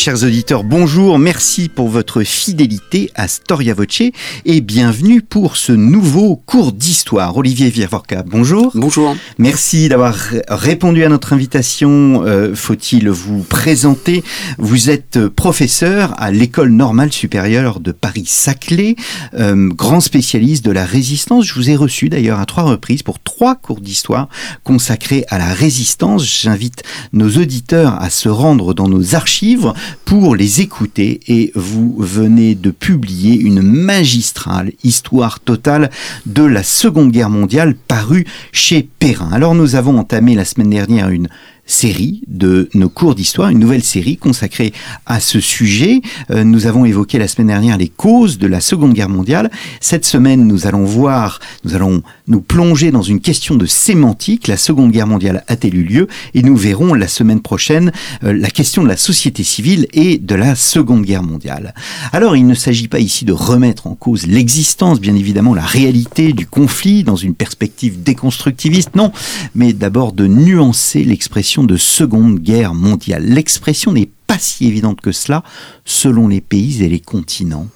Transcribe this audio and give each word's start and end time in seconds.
Chers 0.00 0.22
auditeurs, 0.22 0.62
bonjour, 0.62 1.18
merci 1.18 1.68
pour 1.68 1.88
votre 1.88 2.22
fidélité 2.22 3.10
à 3.16 3.26
Storia 3.26 3.74
Voce 3.74 4.12
et 4.44 4.60
bienvenue 4.60 5.22
pour 5.22 5.56
ce 5.56 5.72
nouveau 5.72 6.36
cours 6.36 6.70
d'histoire. 6.70 7.36
Olivier 7.36 7.68
Viavorca, 7.68 8.22
bonjour. 8.22 8.70
Bonjour. 8.76 9.16
Merci 9.38 9.88
d'avoir 9.88 10.16
répondu 10.46 11.02
à 11.02 11.08
notre 11.08 11.32
invitation. 11.32 12.22
Euh, 12.24 12.54
Faut-il 12.54 13.10
vous 13.10 13.42
présenter? 13.42 14.22
Vous 14.56 14.88
êtes 14.88 15.26
professeur 15.26 16.14
à 16.16 16.30
l'École 16.30 16.70
normale 16.70 17.12
supérieure 17.12 17.80
de 17.80 17.90
Paris-Saclay, 17.90 18.94
euh, 19.34 19.68
grand 19.68 19.98
spécialiste 19.98 20.64
de 20.64 20.70
la 20.70 20.84
résistance. 20.84 21.44
Je 21.44 21.54
vous 21.54 21.70
ai 21.70 21.76
reçu 21.76 22.08
d'ailleurs 22.08 22.38
à 22.38 22.46
trois 22.46 22.62
reprises 22.62 23.02
pour 23.02 23.18
trois 23.18 23.56
cours 23.56 23.80
d'histoire 23.80 24.28
consacrés 24.62 25.24
à 25.28 25.38
la 25.38 25.52
résistance. 25.52 26.24
J'invite 26.24 26.84
nos 27.12 27.30
auditeurs 27.30 28.00
à 28.00 28.10
se 28.10 28.28
rendre 28.28 28.74
dans 28.74 28.86
nos 28.86 29.16
archives 29.16 29.72
pour 30.04 30.36
les 30.36 30.60
écouter 30.60 31.20
et 31.28 31.52
vous 31.54 31.96
venez 31.98 32.54
de 32.54 32.70
publier 32.70 33.38
une 33.38 33.62
magistrale 33.62 34.72
histoire 34.84 35.40
totale 35.40 35.90
de 36.26 36.42
la 36.42 36.62
Seconde 36.62 37.12
Guerre 37.12 37.30
mondiale 37.30 37.74
parue 37.74 38.26
chez 38.52 38.88
Perrin. 38.98 39.30
Alors 39.32 39.54
nous 39.54 39.74
avons 39.74 39.98
entamé 39.98 40.34
la 40.34 40.44
semaine 40.44 40.70
dernière 40.70 41.08
une 41.10 41.28
série 41.68 42.22
de 42.26 42.68
nos 42.74 42.88
cours 42.88 43.14
d'histoire, 43.14 43.50
une 43.50 43.60
nouvelle 43.60 43.84
série 43.84 44.16
consacrée 44.16 44.72
à 45.06 45.20
ce 45.20 45.38
sujet. 45.38 46.00
Euh, 46.30 46.42
nous 46.42 46.66
avons 46.66 46.84
évoqué 46.84 47.18
la 47.18 47.28
semaine 47.28 47.48
dernière 47.48 47.76
les 47.76 47.88
causes 47.88 48.38
de 48.38 48.46
la 48.46 48.60
Seconde 48.60 48.94
Guerre 48.94 49.10
mondiale. 49.10 49.50
Cette 49.80 50.04
semaine, 50.04 50.46
nous 50.46 50.66
allons 50.66 50.84
voir, 50.84 51.38
nous 51.64 51.74
allons 51.74 52.02
nous 52.26 52.40
plonger 52.40 52.90
dans 52.90 53.02
une 53.02 53.20
question 53.20 53.54
de 53.54 53.66
sémantique. 53.66 54.48
La 54.48 54.56
Seconde 54.56 54.90
Guerre 54.90 55.06
mondiale 55.06 55.44
a-t-elle 55.46 55.76
eu 55.76 55.84
lieu? 55.84 56.08
Et 56.34 56.42
nous 56.42 56.56
verrons 56.56 56.94
la 56.94 57.06
semaine 57.06 57.40
prochaine 57.40 57.92
euh, 58.24 58.32
la 58.32 58.50
question 58.50 58.82
de 58.82 58.88
la 58.88 58.96
société 58.96 59.44
civile 59.44 59.86
et 59.92 60.18
de 60.18 60.34
la 60.34 60.54
Seconde 60.54 61.04
Guerre 61.04 61.22
mondiale. 61.22 61.74
Alors, 62.12 62.34
il 62.34 62.46
ne 62.46 62.54
s'agit 62.54 62.88
pas 62.88 62.98
ici 62.98 63.26
de 63.26 63.32
remettre 63.32 63.86
en 63.86 63.94
cause 63.94 64.26
l'existence, 64.26 65.00
bien 65.00 65.14
évidemment, 65.14 65.54
la 65.54 65.64
réalité 65.64 66.32
du 66.32 66.46
conflit 66.46 67.04
dans 67.04 67.16
une 67.16 67.34
perspective 67.34 68.02
déconstructiviste, 68.02 68.96
non, 68.96 69.12
mais 69.54 69.74
d'abord 69.74 70.12
de 70.12 70.26
nuancer 70.26 71.04
l'expression 71.04 71.57
de 71.64 71.76
Seconde 71.76 72.38
Guerre 72.38 72.74
mondiale. 72.74 73.24
L'expression 73.24 73.92
n'est 73.92 74.10
pas 74.26 74.38
si 74.38 74.66
évidente 74.66 75.00
que 75.00 75.12
cela 75.12 75.42
selon 75.84 76.28
les 76.28 76.40
pays 76.40 76.82
et 76.82 76.88
les 76.88 77.00
continents. 77.00 77.66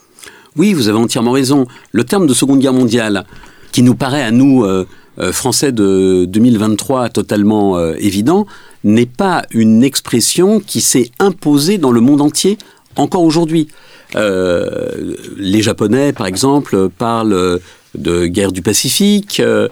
Oui, 0.57 0.75
vous 0.75 0.89
avez 0.89 0.99
entièrement 0.99 1.33
raison. 1.33 1.67
Le 1.93 2.05
terme 2.05 2.27
de 2.27 2.35
Seconde 2.35 2.61
Guerre 2.61 2.75
mondiale, 2.75 3.25
qui 3.73 3.83
nous 3.83 3.95
paraît 3.95 4.23
à 4.23 4.31
nous, 4.31 4.65
euh, 4.65 4.87
euh, 5.19 5.33
Français 5.33 5.73
de 5.73 6.27
2023, 6.29 7.09
totalement 7.09 7.77
euh, 7.77 7.95
évident, 7.99 8.47
n'est 8.85 9.07
pas 9.07 9.45
une 9.51 9.83
expression 9.83 10.61
qui 10.61 10.81
s'est 10.81 11.11
imposée 11.19 11.79
dans 11.79 11.93
le 11.93 12.01
monde 12.01 12.21
entier 12.21 12.59
encore 12.97 13.23
aujourd'hui. 13.23 13.69
les 14.15 15.63
Japonais, 15.63 16.13
par 16.13 16.27
exemple, 16.27 16.91
parlent 16.91 17.61
de 17.95 18.27
guerre 18.27 18.53
du 18.53 18.63
Pacifique. 18.63 19.41
Euh, 19.41 19.69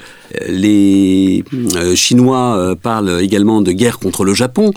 les 0.47 1.45
euh, 1.77 1.95
Chinois 1.95 2.57
euh, 2.57 2.75
parlent 2.75 3.21
également 3.21 3.63
de 3.63 3.73
guerre 3.73 3.99
contre 3.99 4.25
le 4.25 4.35
Japon. 4.35 4.73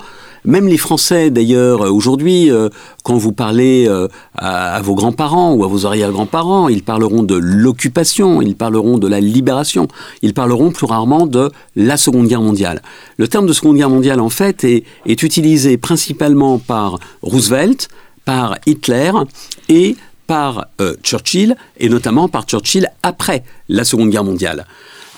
Même 0.46 0.68
les 0.68 0.76
Français, 0.76 1.30
d'ailleurs, 1.30 1.80
aujourd'hui, 1.80 2.50
quand 3.02 3.16
vous 3.16 3.32
parlez 3.32 3.88
à, 4.36 4.82
vos 4.82 4.94
grands-parents 4.94 5.54
ou 5.54 5.64
à 5.64 5.68
vos 5.68 5.86
arrière-grands-parents, 5.86 6.68
ils 6.68 6.82
parleront 6.82 7.22
de 7.22 7.34
l'occupation, 7.34 8.42
ils 8.42 8.54
parleront 8.54 8.98
de 8.98 9.08
la 9.08 9.20
libération, 9.20 9.88
ils 10.20 10.34
parleront 10.34 10.70
plus 10.70 10.84
rarement 10.84 11.26
de 11.26 11.50
la 11.76 11.96
Seconde 11.96 12.28
Guerre 12.28 12.42
mondiale. 12.42 12.82
Le 13.16 13.26
terme 13.26 13.46
de 13.46 13.54
Seconde 13.54 13.78
Guerre 13.78 13.88
mondiale, 13.88 14.20
en 14.20 14.28
fait, 14.28 14.64
est, 14.64 14.84
est 15.06 15.22
utilisé 15.22 15.78
principalement 15.78 16.58
par 16.58 16.98
Roosevelt, 17.22 17.88
par 18.26 18.58
Hitler 18.66 19.12
et 19.70 19.96
par 20.26 20.68
euh, 20.80 20.94
Churchill, 21.02 21.56
et 21.78 21.88
notamment 21.88 22.28
par 22.28 22.44
Churchill 22.44 22.90
après 23.02 23.44
la 23.68 23.84
Seconde 23.84 24.10
Guerre 24.10 24.24
mondiale. 24.24 24.66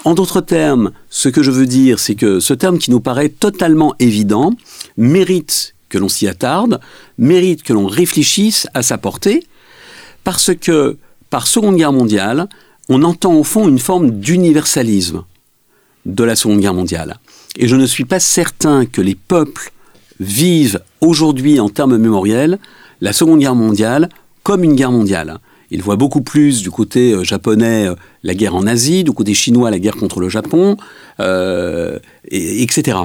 En 0.04 0.14
d'autres 0.14 0.40
termes, 0.40 0.92
ce 1.10 1.28
que 1.28 1.42
je 1.42 1.50
veux 1.50 1.66
dire, 1.66 1.98
c'est 1.98 2.14
que 2.14 2.38
ce 2.38 2.54
terme 2.54 2.78
qui 2.78 2.90
nous 2.90 3.00
paraît 3.00 3.28
totalement 3.28 3.94
évident 3.98 4.52
mérite 4.96 5.74
que 5.88 5.98
l'on 5.98 6.08
s'y 6.08 6.28
attarde, 6.28 6.80
mérite 7.18 7.62
que 7.62 7.72
l'on 7.72 7.86
réfléchisse 7.86 8.68
à 8.74 8.82
sa 8.82 8.98
portée, 8.98 9.46
parce 10.24 10.54
que 10.54 10.96
par 11.30 11.46
Seconde 11.46 11.76
Guerre 11.76 11.92
mondiale, 11.92 12.48
on 12.88 13.02
entend 13.02 13.34
au 13.34 13.44
fond 13.44 13.68
une 13.68 13.78
forme 13.78 14.12
d'universalisme 14.12 15.24
de 16.04 16.24
la 16.24 16.36
Seconde 16.36 16.60
Guerre 16.60 16.74
mondiale. 16.74 17.18
Et 17.56 17.68
je 17.68 17.76
ne 17.76 17.86
suis 17.86 18.04
pas 18.04 18.20
certain 18.20 18.86
que 18.86 19.00
les 19.00 19.14
peuples 19.14 19.72
vivent 20.20 20.80
aujourd'hui 21.00 21.58
en 21.60 21.68
termes 21.68 21.96
mémoriels 21.96 22.58
la 23.00 23.12
Seconde 23.12 23.40
Guerre 23.40 23.54
mondiale 23.54 24.08
comme 24.46 24.62
une 24.62 24.76
guerre 24.76 24.92
mondiale. 24.92 25.40
Il 25.72 25.82
voit 25.82 25.96
beaucoup 25.96 26.20
plus 26.20 26.62
du 26.62 26.70
côté 26.70 27.10
euh, 27.10 27.24
japonais 27.24 27.88
euh, 27.88 27.96
la 28.22 28.32
guerre 28.32 28.54
en 28.54 28.64
Asie, 28.64 29.02
du 29.02 29.10
côté 29.10 29.34
chinois 29.34 29.72
la 29.72 29.80
guerre 29.80 29.96
contre 29.96 30.20
le 30.20 30.28
Japon, 30.28 30.76
euh, 31.18 31.98
et, 32.28 32.62
etc. 32.62 32.96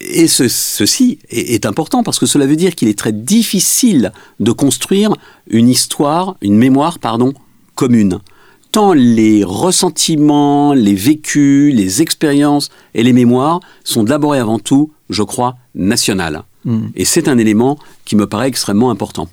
Et 0.00 0.28
ceci 0.28 1.18
est, 1.28 1.66
important 1.66 2.04
parce 2.04 2.20
que 2.20 2.26
cela 2.26 2.46
veut 2.46 2.54
dire 2.54 2.76
qu'il 2.76 2.86
est 2.86 2.96
très 2.96 3.10
difficile 3.10 4.12
de 4.38 4.52
construire 4.52 5.12
une 5.48 5.68
histoire, 5.68 6.36
une 6.40 6.56
mémoire, 6.56 7.00
pardon, 7.00 7.34
commune. 7.74 8.20
Tant 8.70 8.92
les 8.92 9.42
ressentiments, 9.42 10.72
les 10.72 10.94
vécus, 10.94 11.74
les 11.74 12.00
expériences 12.00 12.70
et 12.94 13.02
les 13.02 13.12
mémoires 13.12 13.58
sont 13.82 14.04
d'abord 14.04 14.36
et 14.36 14.38
avant 14.38 14.60
tout, 14.60 14.92
je 15.08 15.24
crois, 15.24 15.56
nationales. 15.74 16.44
Hmm. 16.64 16.90
Et 16.94 17.04
c'est 17.04 17.26
un 17.26 17.38
élément 17.38 17.76
qui 18.04 18.14
me 18.14 18.28
paraît 18.28 18.46
extrêmement 18.46 18.92
important. 18.92 19.28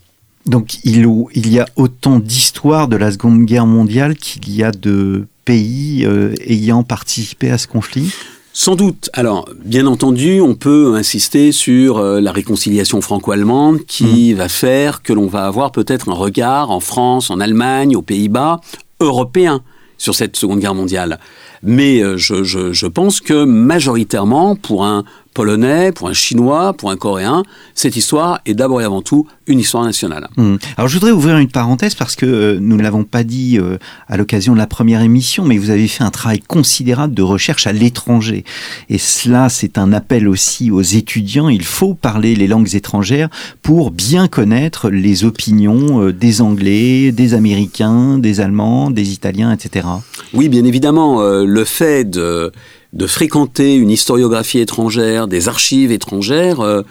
Donc 0.47 0.79
il, 0.83 1.07
il 1.33 1.49
y 1.49 1.59
a 1.59 1.67
autant 1.75 2.19
d'histoires 2.19 2.87
de 2.87 2.95
la 2.95 3.11
Seconde 3.11 3.45
Guerre 3.45 3.67
mondiale 3.67 4.15
qu'il 4.15 4.49
y 4.53 4.63
a 4.63 4.71
de 4.71 5.27
pays 5.45 6.05
euh, 6.05 6.33
ayant 6.45 6.83
participé 6.83 7.51
à 7.51 7.57
ce 7.57 7.67
conflit? 7.67 8.11
Sans 8.59 8.75
doute. 8.75 9.09
Alors, 9.13 9.47
bien 9.63 9.85
entendu, 9.85 10.41
on 10.41 10.55
peut 10.55 10.95
insister 10.95 11.51
sur 11.51 11.99
euh, 11.99 12.19
la 12.19 12.31
réconciliation 12.31 13.01
franco-allemande 13.01 13.85
qui 13.85 14.33
mmh. 14.33 14.37
va 14.37 14.49
faire 14.49 15.03
que 15.03 15.13
l'on 15.13 15.27
va 15.27 15.45
avoir 15.45 15.71
peut-être 15.71 16.09
un 16.09 16.15
regard 16.15 16.71
en 16.71 16.79
France, 16.79 17.29
en 17.29 17.39
Allemagne, 17.39 17.95
aux 17.95 18.01
Pays-Bas, 18.01 18.59
européen 18.99 19.61
sur 19.99 20.15
cette 20.15 20.35
Seconde 20.35 20.59
Guerre 20.59 20.75
mondiale. 20.75 21.19
Mais 21.61 22.01
euh, 22.01 22.17
je, 22.17 22.43
je, 22.43 22.87
pense 22.87 23.21
que 23.21 23.43
majoritairement, 23.43 24.55
pour 24.55 24.85
un 24.85 25.03
polonais, 25.37 25.91
pour 25.91 26.07
un 26.07 26.13
chinois, 26.13 26.73
pour 26.73 26.89
un 26.89 26.95
coréen, 26.95 27.43
cette 27.75 27.95
histoire 27.95 28.39
est 28.47 28.55
d'abord 28.55 28.81
et 28.81 28.85
avant 28.85 29.03
tout 29.03 29.27
une 29.45 29.59
histoire 29.59 29.83
nationale. 29.83 30.27
Hmm. 30.35 30.55
Alors 30.77 30.87
je 30.87 30.95
voudrais 30.95 31.11
ouvrir 31.11 31.37
une 31.37 31.51
parenthèse 31.51 31.93
parce 31.93 32.15
que 32.15 32.25
euh, 32.25 32.57
nous 32.59 32.75
ne 32.75 32.81
l'avons 32.81 33.03
pas 33.03 33.23
dit 33.23 33.59
euh, 33.59 33.77
à 34.07 34.17
l'occasion 34.17 34.53
de 34.53 34.57
la 34.57 34.65
première 34.65 35.01
émission, 35.01 35.45
mais 35.45 35.59
vous 35.59 35.69
avez 35.69 35.87
fait 35.87 36.03
un 36.03 36.09
travail 36.09 36.39
considérable 36.39 37.13
de 37.13 37.21
recherche 37.21 37.67
à 37.67 37.71
l'étranger. 37.71 38.45
Et 38.89 38.97
cela, 38.97 39.47
c'est 39.49 39.77
un 39.77 39.93
appel 39.93 40.27
aussi 40.27 40.71
aux 40.71 40.81
étudiants. 40.81 41.49
Il 41.49 41.65
faut 41.65 41.93
parler 41.93 42.33
les 42.33 42.47
langues 42.47 42.73
étrangères 42.73 43.29
pour 43.61 43.91
bien 43.91 44.27
connaître 44.27 44.89
les 44.89 45.23
opinions 45.23 46.01
euh, 46.01 46.13
des 46.13 46.41
Anglais, 46.41 47.11
des 47.11 47.35
Américains, 47.35 48.17
des 48.17 48.41
Allemands, 48.41 48.89
des 48.89 49.13
Italiens, 49.13 49.51
etc. 49.51 49.85
Oui, 50.33 50.49
bien 50.49 50.65
évidemment, 50.65 51.21
le 51.21 51.63
fait 51.63 52.09
de 52.09 52.51
de 52.97 53.05
fréquenter 53.05 53.75
une 53.75 53.91
historiographie 53.91 54.57
étrangère, 54.59 55.27
des 55.27 55.47
archives 55.47 55.91
étrangères, 55.91 56.61
euh, 56.61 56.81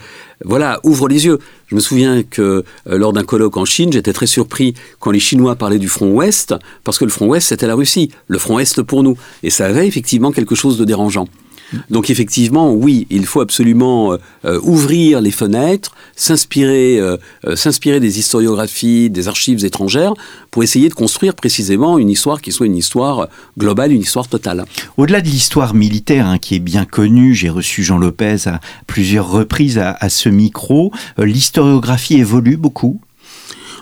voilà, 0.45 0.79
ouvre 0.85 1.09
les 1.09 1.27
yeux. 1.27 1.41
Je 1.67 1.75
me 1.75 1.81
souviens 1.81 2.23
que 2.23 2.43
euh, 2.87 2.97
lors 2.97 3.13
d'un 3.13 3.25
colloque 3.25 3.57
en 3.57 3.65
Chine, 3.65 3.93
j'étais 3.93 4.13
très 4.13 4.29
surpris 4.29 4.75
quand 5.01 5.11
les 5.11 5.19
Chinois 5.19 5.57
parlaient 5.57 5.81
du 5.81 5.89
front 5.89 6.13
ouest, 6.13 6.55
parce 6.85 6.99
que 6.99 7.05
le 7.05 7.11
front 7.11 7.27
ouest, 7.27 7.49
c'était 7.49 7.67
la 7.67 7.75
Russie, 7.75 8.13
le 8.29 8.39
front 8.39 8.61
est 8.61 8.81
pour 8.83 9.03
nous. 9.03 9.19
Et 9.43 9.51
ça 9.51 9.67
avait 9.67 9.89
effectivement 9.89 10.31
quelque 10.31 10.55
chose 10.55 10.79
de 10.79 10.85
dérangeant. 10.85 11.27
Donc 11.91 12.11
effectivement, 12.11 12.73
oui, 12.73 13.07
il 13.11 13.27
faut 13.27 13.41
absolument 13.41 14.13
euh, 14.13 14.17
euh, 14.45 14.61
ouvrir 14.63 15.21
les 15.21 15.31
fenêtres, 15.31 15.93
s'inspirer, 16.15 16.99
euh, 16.99 17.17
s'inspirer 17.55 18.01
des 18.01 18.19
historiographies, 18.19 19.11
des 19.11 19.29
archives 19.29 19.65
étrangères, 19.65 20.15
pour 20.51 20.63
essayer 20.63 20.89
de 20.89 20.95
construire 20.95 21.35
précisément 21.35 21.99
une 21.99 22.11
histoire 22.11 22.41
qui 22.41 22.53
soit 22.53 22.67
une 22.67 22.77
histoire 22.77 23.29
globale, 23.59 23.93
une 23.93 24.01
histoire 24.01 24.29
totale. 24.29 24.65
Au-delà 24.97 25.21
de 25.21 25.29
l'histoire 25.29 25.75
militaire, 25.75 26.27
hein, 26.27 26.39
qui 26.39 26.55
est 26.55 26.61
bien 26.61 26.85
connue, 26.85 27.35
j'ai 27.35 27.51
reçu 27.51 27.83
Jean 27.83 27.99
Lopez 27.99 28.47
à 28.47 28.61
plusieurs 28.87 29.31
reprises 29.31 29.79
à, 29.79 30.09
ce 30.09 30.29
micro, 30.29 30.93
l'historiographie 31.19 32.15
évolue 32.15 32.57
beaucoup? 32.57 33.01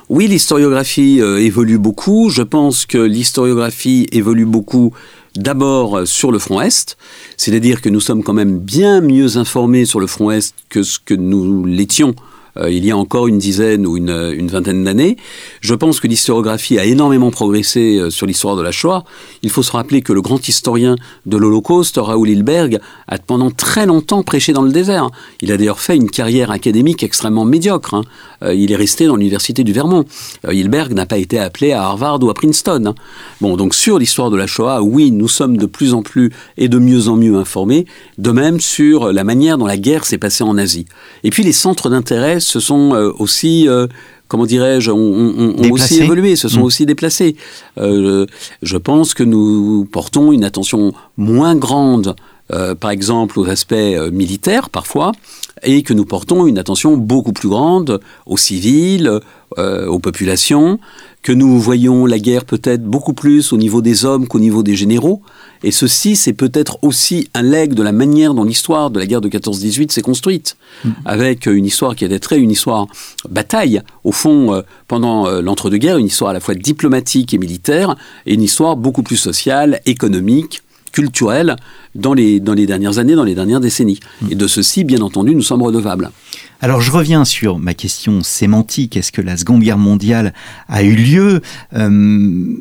Oui, 0.09 0.27
l'historiographie 0.27 1.19
évolue 1.21 1.79
beaucoup. 1.79 2.31
Je 2.31 2.43
pense 2.43 2.87
que 2.87 2.99
l'historiographie 2.99 4.07
évolue 4.13 4.45
beaucoup 4.45 4.93
D'abord 5.37 6.07
sur 6.07 6.31
le 6.31 6.39
front 6.39 6.61
Est, 6.61 6.97
c'est-à-dire 7.37 7.81
que 7.81 7.89
nous 7.89 8.01
sommes 8.01 8.23
quand 8.23 8.33
même 8.33 8.59
bien 8.59 9.01
mieux 9.01 9.37
informés 9.37 9.85
sur 9.85 9.99
le 9.99 10.07
front 10.07 10.31
Est 10.31 10.55
que 10.69 10.83
ce 10.83 10.99
que 11.05 11.15
nous 11.15 11.65
l'étions 11.65 12.15
euh, 12.57 12.71
il 12.71 12.85
y 12.85 12.91
a 12.91 12.97
encore 12.97 13.27
une 13.27 13.39
dizaine 13.39 13.87
ou 13.87 13.97
une, 13.97 14.33
une 14.37 14.49
vingtaine 14.49 14.85
d'années. 14.85 15.17
Je 15.61 15.75
pense 15.75 16.01
que 16.01 16.07
l'historiographie 16.07 16.79
a 16.79 16.85
énormément 16.85 17.31
progressé 17.31 17.99
euh, 17.99 18.11
sur 18.11 18.27
l'histoire 18.27 18.57
de 18.57 18.63
la 18.63 18.71
Shoah. 18.71 19.05
Il 19.43 19.51
faut 19.51 19.63
se 19.63 19.73
rappeler 19.73 20.03
que 20.03 20.13
le 20.13 20.23
grand 20.23 20.47
historien 20.47 20.97
de 21.27 21.37
l'Holocauste, 21.37 21.99
Raoul 22.01 22.29
Hilberg, 22.29 22.79
a 23.09 23.19
pendant 23.19 23.51
très 23.51 23.87
longtemps 23.87 24.23
prêché 24.23 24.53
dans 24.53 24.63
le 24.63 24.73
désert. 24.73 25.11
Il 25.41 25.53
a 25.53 25.57
d'ailleurs 25.57 25.81
fait 25.81 25.97
une 25.97 26.11
carrière 26.11 26.51
académique 26.51 27.03
extrêmement 27.03 27.45
médiocre. 27.45 27.95
Hein. 27.95 28.03
Euh, 28.43 28.55
il 28.55 28.73
est 28.73 28.77
resté 28.77 29.07
dans 29.07 29.17
l'université 29.17 29.65
du 29.65 29.73
Vermont. 29.73 30.05
Hilberg 30.49 30.93
n'a 30.93 31.07
pas 31.07 31.19
été 31.19 31.39
appelé 31.39 31.73
à 31.73 31.83
Harvard 31.83 32.23
ou 32.23 32.31
à 32.31 32.35
Princeton. 32.35 32.87
Hein. 32.87 32.95
Bon, 33.41 33.57
donc 33.57 33.75
sur 33.75 33.99
l'histoire 33.99 34.31
de 34.31 34.37
la 34.37 34.47
Shoah, 34.47 34.83
oui, 34.83 35.11
nous 35.11 35.29
sommes 35.29 35.57
de 35.57 35.67
plus 35.67 35.95
en 35.95 36.03
plus 36.03 36.31
et 36.57 36.69
de 36.69 36.79
mieux 36.79 37.09
en 37.09 37.17
mieux 37.17 37.37
informés. 37.37 37.87
De 38.19 38.31
même 38.31 38.61
sur 38.61 39.13
la 39.13 39.25
manière 39.25 39.59
dont 39.59 39.67
la 39.67 39.77
guerre 39.77 40.05
s'est 40.05 40.19
passée 40.19 40.45
en 40.45 40.57
Asie. 40.57 40.87
Et 41.25 41.31
puis 41.31 41.43
les 41.43 41.53
centres 41.53 41.91
d'intérêt 41.91 42.41
se 42.45 42.61
sont 42.61 42.95
euh, 42.95 43.13
aussi 43.19 43.69
euh, 43.69 43.87
comment 44.29 44.47
dirais-je, 44.47 44.91
ont, 44.91 45.71
aussi 45.71 46.01
évolué, 46.01 46.37
se 46.37 46.49
sont 46.49 46.61
mmh. 46.61 46.65
aussi 46.65 46.87
déplacés. 46.87 47.37
Euh, 47.79 48.27
je 48.63 48.77
pense 48.77 49.15
que 49.15 49.23
nous 49.23 49.87
portons 49.91 50.33
une 50.33 50.45
attention 50.45 50.93
moins 51.17 51.55
grande, 51.55 52.17
par 52.81 52.91
exemple, 52.91 53.39
aux 53.39 53.49
aspects 53.49 53.75
militaires 54.13 54.71
parfois, 54.71 55.13
et 55.63 55.83
que 55.83 55.95
nous 55.95 56.05
portons 56.05 56.47
une 56.47 56.59
attention 56.59 56.97
beaucoup 56.97 57.33
plus 57.33 57.49
grande 57.49 58.01
aux 58.27 58.37
civils, 58.37 59.21
aux 59.57 59.99
populations, 60.01 60.81
que 61.25 61.33
nous 61.33 61.59
voyons 61.59 62.05
la 62.05 62.19
guerre 62.19 62.45
peut-être 62.45 62.85
beaucoup 62.85 63.15
plus 63.15 63.53
au 63.53 63.57
niveau 63.57 63.81
des 63.81 64.05
hommes 64.05 64.29
qu'au 64.29 64.39
niveau 64.39 64.63
des 64.63 64.77
généraux. 64.77 65.23
Et 65.63 65.71
ceci, 65.71 66.17
c'est 66.17 66.35
peut-être 66.35 66.77
aussi 66.83 67.31
un 67.33 67.41
leg 67.41 67.73
de 67.73 67.83
la 67.83 67.93
manière 67.93 68.35
dont 68.35 68.45
l'histoire 68.45 68.91
de 68.91 68.99
la 68.99 69.07
guerre 69.07 69.23
de 69.23 69.31
14-18 69.31 69.91
s'est 69.91 70.03
construite, 70.03 70.59
mm. 70.85 70.91
avec 71.07 71.47
une 71.47 71.65
histoire 71.65 71.97
qui 71.97 72.05
a 72.05 72.09
d'être 72.09 72.35
une 72.35 72.51
histoire 72.51 72.87
bataille, 73.31 73.81
au 74.05 74.13
fond, 74.13 74.53
euh, 74.53 74.61
pendant 74.87 75.27
euh, 75.27 75.41
l'entre-deux-guerres, 75.41 75.97
une 75.97 76.09
histoire 76.09 76.31
à 76.31 76.35
la 76.35 76.41
fois 76.41 76.55
diplomatique 76.55 77.33
et 77.33 77.39
militaire, 77.39 77.97
et 78.27 78.35
une 78.35 78.43
histoire 78.43 78.77
beaucoup 78.77 79.03
plus 79.03 79.17
sociale, 79.17 79.81
économique, 79.87 80.63
culturelle 80.95 81.57
dans 81.97 82.15
les, 82.15 82.39
dans 82.39 82.55
les 82.55 82.67
dernières 82.67 82.99
années, 82.99 83.17
dans 83.17 83.25
les 83.25 83.35
dernières 83.35 83.61
décennies. 83.61 83.99
Mm. 84.23 84.31
Et 84.31 84.35
de 84.37 84.47
ceci, 84.47 84.85
bien 84.85 85.01
entendu, 85.01 85.35
nous 85.35 85.43
sommes 85.43 85.63
redevables. 85.63 86.13
Alors 86.61 86.81
je 86.81 86.93
reviens 86.93 87.25
sur 87.25 87.59
ma 87.59 87.75
question 87.75 88.23
sémantique. 88.23 88.97
Est-ce 88.97 89.11
que 89.11 89.21
la 89.21 89.37
Seconde 89.37 89.61
Guerre 89.61 89.77
mondiale 89.77 90.33
a 90.69 90.85
eu 90.85 90.95
lieu? 90.95 91.43
Euh, 91.75 92.57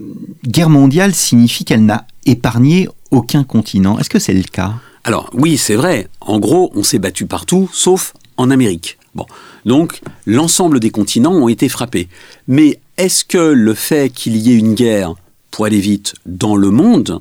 Guerre 0.46 0.72
mondiale 0.72 1.14
signifie 1.14 1.64
qu'elle 1.64 1.86
n'a 1.86 2.08
épargné 2.26 2.90
aucun 3.12 3.44
continent. 3.44 4.00
Est-ce 4.00 4.10
que 4.10 4.20
c'est 4.20 4.34
le 4.34 4.44
cas? 4.44 4.74
Alors 5.04 5.30
oui, 5.34 5.58
c'est 5.58 5.76
vrai. 5.76 6.08
En 6.20 6.40
gros, 6.40 6.72
on 6.76 6.82
s'est 6.82 7.00
battu 7.00 7.28
partout, 7.28 7.70
sauf 7.72 8.14
en 8.38 8.50
Amérique. 8.50 8.98
Bon, 9.14 9.28
donc 9.64 10.02
l'ensemble 10.26 10.80
des 10.80 10.90
continents 10.90 11.34
ont 11.34 11.48
été 11.48 11.70
frappés. 11.70 12.08
Mais 12.48 12.80
est-ce 12.98 13.24
que 13.24 13.38
le 13.38 13.76
fait 13.76 14.12
qu'il 14.12 14.36
y 14.38 14.52
ait 14.52 14.58
une 14.58 14.74
guerre, 14.74 15.14
pour 15.52 15.66
aller 15.66 15.80
vite, 15.80 16.16
dans 16.26 16.56
le 16.56 16.72
monde, 16.72 17.20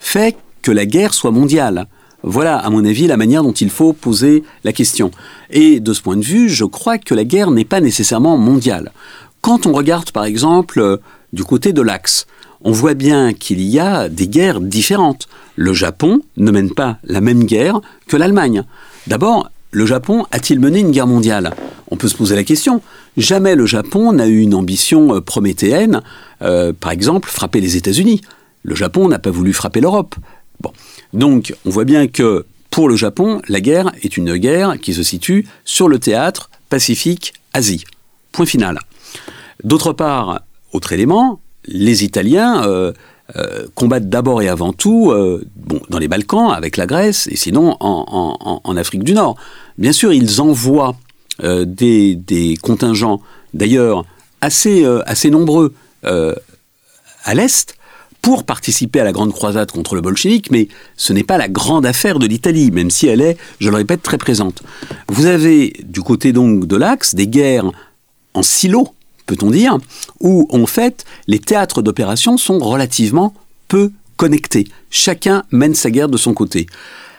fait 0.00 0.36
que 0.62 0.72
la 0.72 0.86
guerre 0.86 1.14
soit 1.14 1.30
mondiale 1.30 1.86
voilà, 2.22 2.58
à 2.58 2.68
mon 2.68 2.84
avis, 2.84 3.06
la 3.06 3.16
manière 3.16 3.42
dont 3.42 3.52
il 3.52 3.70
faut 3.70 3.92
poser 3.92 4.44
la 4.64 4.72
question. 4.72 5.10
Et 5.50 5.80
de 5.80 5.92
ce 5.92 6.02
point 6.02 6.16
de 6.16 6.24
vue, 6.24 6.48
je 6.48 6.64
crois 6.64 6.98
que 6.98 7.14
la 7.14 7.24
guerre 7.24 7.50
n'est 7.50 7.64
pas 7.64 7.80
nécessairement 7.80 8.36
mondiale. 8.36 8.92
Quand 9.40 9.66
on 9.66 9.72
regarde, 9.72 10.10
par 10.10 10.24
exemple, 10.24 10.80
euh, 10.80 10.98
du 11.32 11.44
côté 11.44 11.72
de 11.72 11.80
l'Axe, 11.80 12.26
on 12.62 12.72
voit 12.72 12.92
bien 12.92 13.32
qu'il 13.32 13.62
y 13.62 13.78
a 13.78 14.10
des 14.10 14.28
guerres 14.28 14.60
différentes. 14.60 15.28
Le 15.56 15.72
Japon 15.72 16.20
ne 16.36 16.50
mène 16.50 16.74
pas 16.74 16.98
la 17.04 17.22
même 17.22 17.44
guerre 17.44 17.80
que 18.06 18.18
l'Allemagne. 18.18 18.64
D'abord, 19.06 19.50
le 19.70 19.86
Japon 19.86 20.26
a-t-il 20.30 20.60
mené 20.60 20.80
une 20.80 20.90
guerre 20.90 21.06
mondiale? 21.06 21.54
On 21.90 21.96
peut 21.96 22.08
se 22.08 22.16
poser 22.16 22.36
la 22.36 22.44
question. 22.44 22.82
Jamais 23.16 23.54
le 23.54 23.64
Japon 23.64 24.12
n'a 24.12 24.26
eu 24.26 24.40
une 24.40 24.54
ambition 24.54 25.14
euh, 25.14 25.20
prométhéenne, 25.22 26.02
euh, 26.42 26.74
par 26.78 26.92
exemple, 26.92 27.30
frapper 27.30 27.62
les 27.62 27.78
États-Unis. 27.78 28.20
Le 28.62 28.74
Japon 28.74 29.08
n'a 29.08 29.18
pas 29.18 29.30
voulu 29.30 29.52
frapper 29.52 29.80
l'Europe. 29.80 30.14
Bon. 30.60 30.72
Donc, 31.12 31.54
on 31.64 31.70
voit 31.70 31.84
bien 31.84 32.06
que 32.06 32.44
pour 32.70 32.88
le 32.88 32.96
Japon, 32.96 33.42
la 33.48 33.60
guerre 33.60 33.90
est 34.02 34.16
une 34.16 34.36
guerre 34.36 34.78
qui 34.80 34.94
se 34.94 35.02
situe 35.02 35.46
sur 35.64 35.88
le 35.88 35.98
théâtre 35.98 36.50
Pacifique-Asie. 36.68 37.84
Point 38.32 38.46
final. 38.46 38.78
D'autre 39.64 39.92
part, 39.92 40.42
autre 40.72 40.92
élément, 40.92 41.40
les 41.66 42.04
Italiens 42.04 42.64
euh, 42.64 42.92
euh, 43.36 43.66
combattent 43.74 44.08
d'abord 44.08 44.40
et 44.40 44.48
avant 44.48 44.72
tout 44.72 45.10
euh, 45.10 45.44
dans 45.88 45.98
les 45.98 46.08
Balkans 46.08 46.50
avec 46.50 46.76
la 46.76 46.86
Grèce 46.86 47.28
et 47.30 47.36
sinon 47.36 47.76
en, 47.80 48.76
Afrique 48.76 49.02
du 49.02 49.14
Nord. 49.14 49.36
Bien 49.78 49.92
sûr, 49.92 50.12
ils 50.12 50.40
envoient 50.40 50.94
des, 51.42 52.58
contingents, 52.62 53.20
d'ailleurs 53.52 54.04
assez 54.40 55.30
nombreux, 55.30 55.74
à 56.02 57.34
l'Est, 57.34 57.76
pour 58.22 58.44
participer 58.44 59.00
à 59.00 59.04
la 59.04 59.12
grande 59.12 59.32
croisade 59.32 59.70
contre 59.70 59.94
le 59.94 60.00
bolchevique, 60.00 60.50
mais 60.50 60.68
ce 60.96 61.12
n'est 61.12 61.24
pas 61.24 61.38
la 61.38 61.48
grande 61.48 61.86
affaire 61.86 62.18
de 62.18 62.26
l'Italie, 62.26 62.70
même 62.70 62.90
si 62.90 63.06
elle 63.06 63.20
est, 63.20 63.36
je 63.60 63.70
le 63.70 63.76
répète, 63.76 64.02
très 64.02 64.18
présente. 64.18 64.62
Vous 65.08 65.26
avez 65.26 65.74
du 65.84 66.02
côté 66.02 66.32
donc 66.32 66.66
de 66.66 66.76
l'Axe 66.76 67.14
des 67.14 67.26
guerres 67.26 67.70
en 68.34 68.42
silo, 68.42 68.88
peut-on 69.26 69.50
dire, 69.50 69.78
où 70.20 70.46
en 70.50 70.66
fait 70.66 71.04
les 71.26 71.38
théâtres 71.38 71.82
d'opération 71.82 72.36
sont 72.36 72.58
relativement 72.58 73.34
peu 73.68 73.90
connectés. 74.16 74.68
Chacun 74.90 75.44
mène 75.50 75.74
sa 75.74 75.90
guerre 75.90 76.08
de 76.08 76.18
son 76.18 76.34
côté. 76.34 76.66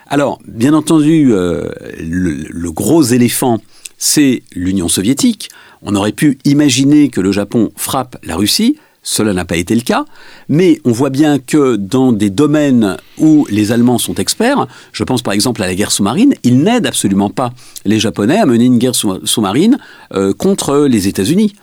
Alors, 0.07 0.39
bien 0.45 0.73
entendu, 0.73 1.31
euh, 1.31 1.69
le 1.97 2.71
gros 2.71 3.01
éléphant, 3.01 3.59
c'est 3.97 4.43
l'Union 4.53 4.89
soviétique. 4.89 5.49
On 5.83 5.95
aurait 5.95 6.11
pu 6.11 6.37
imaginer 6.43 7.09
que 7.09 7.21
le 7.21 7.31
Japon 7.31 7.71
frappe 7.75 8.17
la 8.23 8.35
Russie, 8.35 8.77
cela 9.03 9.33
n'a 9.33 9.45
pas 9.45 9.57
été 9.57 9.73
le 9.73 9.81
cas, 9.81 10.05
mais 10.47 10.79
on 10.85 10.91
voit 10.91 11.09
bien 11.09 11.39
que 11.39 11.75
dans 11.75 12.11
des 12.11 12.29
domaines 12.29 12.97
où 13.17 13.47
les 13.49 13.71
Allemands 13.71 13.97
sont 13.97 14.15
experts, 14.15 14.67
je 14.91 15.03
pense 15.03 15.21
par 15.21 15.33
exemple 15.33 15.63
à 15.63 15.67
la 15.67 15.75
guerre 15.75 15.91
sous-marine, 15.91 16.35
ils 16.43 16.59
n'aident 16.59 16.85
absolument 16.85 17.29
pas 17.29 17.53
les 17.85 17.99
Japonais 17.99 18.37
à 18.37 18.45
mener 18.45 18.65
une 18.65 18.77
guerre 18.77 18.95
sous-marine 18.95 19.77
euh, 20.13 20.33
contre 20.33 20.85
les 20.85 21.07
États-Unis. 21.07 21.53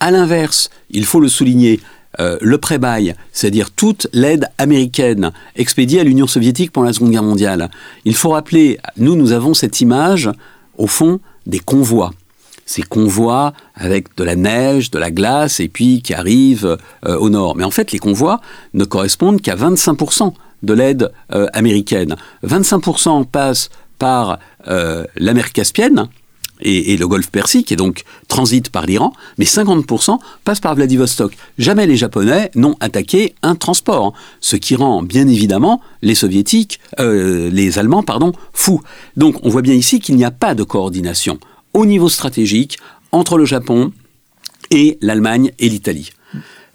À 0.00 0.10
l'inverse, 0.10 0.70
il 0.90 1.04
faut 1.04 1.20
le 1.20 1.28
souligner, 1.28 1.80
euh, 2.18 2.38
le 2.40 2.58
pré-bail, 2.58 3.14
c'est-à-dire 3.32 3.70
toute 3.70 4.08
l'aide 4.12 4.48
américaine 4.58 5.30
expédiée 5.54 6.00
à 6.00 6.04
l'Union 6.04 6.26
soviétique 6.26 6.72
pendant 6.72 6.88
la 6.88 6.92
Seconde 6.92 7.12
Guerre 7.12 7.22
mondiale. 7.22 7.70
Il 8.04 8.16
faut 8.16 8.30
rappeler, 8.30 8.78
nous, 8.96 9.14
nous 9.14 9.30
avons 9.30 9.54
cette 9.54 9.80
image, 9.80 10.28
au 10.76 10.88
fond, 10.88 11.20
des 11.46 11.60
convois 11.60 12.10
ces 12.70 12.82
convois 12.82 13.52
avec 13.74 14.16
de 14.16 14.22
la 14.22 14.36
neige, 14.36 14.92
de 14.92 14.98
la 14.98 15.10
glace, 15.10 15.58
et 15.58 15.68
puis 15.68 16.02
qui 16.02 16.14
arrivent 16.14 16.78
euh, 17.04 17.16
au 17.18 17.28
nord. 17.28 17.56
Mais 17.56 17.64
en 17.64 17.72
fait, 17.72 17.90
les 17.90 17.98
convois 17.98 18.40
ne 18.74 18.84
correspondent 18.84 19.40
qu'à 19.40 19.56
25% 19.56 20.32
de 20.62 20.72
l'aide 20.72 21.10
euh, 21.34 21.48
américaine. 21.52 22.14
25% 22.46 23.26
passent 23.26 23.70
par 23.98 24.38
euh, 24.68 25.04
la 25.16 25.34
mer 25.34 25.52
Caspienne, 25.52 26.06
et, 26.62 26.98
le 26.98 27.08
golfe 27.08 27.30
Persique, 27.30 27.72
et 27.72 27.76
donc 27.76 28.04
transite 28.28 28.68
par 28.68 28.84
l'Iran, 28.84 29.14
mais 29.38 29.46
50% 29.46 30.18
passent 30.44 30.60
par 30.60 30.74
Vladivostok. 30.74 31.32
Jamais 31.56 31.86
les 31.86 31.96
Japonais 31.96 32.50
n'ont 32.54 32.76
attaqué 32.80 33.34
un 33.42 33.54
transport, 33.54 34.12
ce 34.42 34.56
qui 34.56 34.76
rend 34.76 35.02
bien 35.02 35.26
évidemment 35.26 35.80
les 36.02 36.14
soviétiques, 36.14 36.78
les 36.98 37.78
Allemands, 37.78 38.02
pardon, 38.02 38.32
fous. 38.52 38.82
Donc 39.16 39.36
on 39.42 39.48
voit 39.48 39.62
bien 39.62 39.72
ici 39.72 40.00
qu'il 40.00 40.16
n'y 40.16 40.24
a 40.26 40.30
pas 40.30 40.54
de 40.54 40.62
coordination 40.62 41.38
au 41.74 41.86
niveau 41.86 42.08
stratégique 42.08 42.78
entre 43.12 43.38
le 43.38 43.44
Japon 43.44 43.92
et 44.70 44.98
l'Allemagne 45.00 45.52
et 45.58 45.68
l'Italie. 45.68 46.10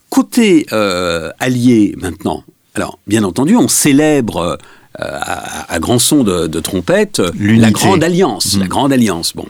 Côté 0.10 0.66
euh, 0.72 1.32
allié 1.40 1.96
maintenant, 1.98 2.44
alors 2.74 3.00
bien 3.08 3.24
entendu, 3.24 3.56
on 3.56 3.68
célèbre 3.68 4.58
euh, 5.02 5.20
à, 5.22 5.80
grand 5.80 6.00
son 6.00 6.24
de, 6.24 6.48
trompette 6.60 7.22
la 7.40 7.72
grande 7.72 8.04
alliance, 8.04 8.58
la 8.58 8.66
mmh. 8.66 8.68
grande 8.68 8.94
alliance. 8.94 9.34
Bon. 9.36 9.46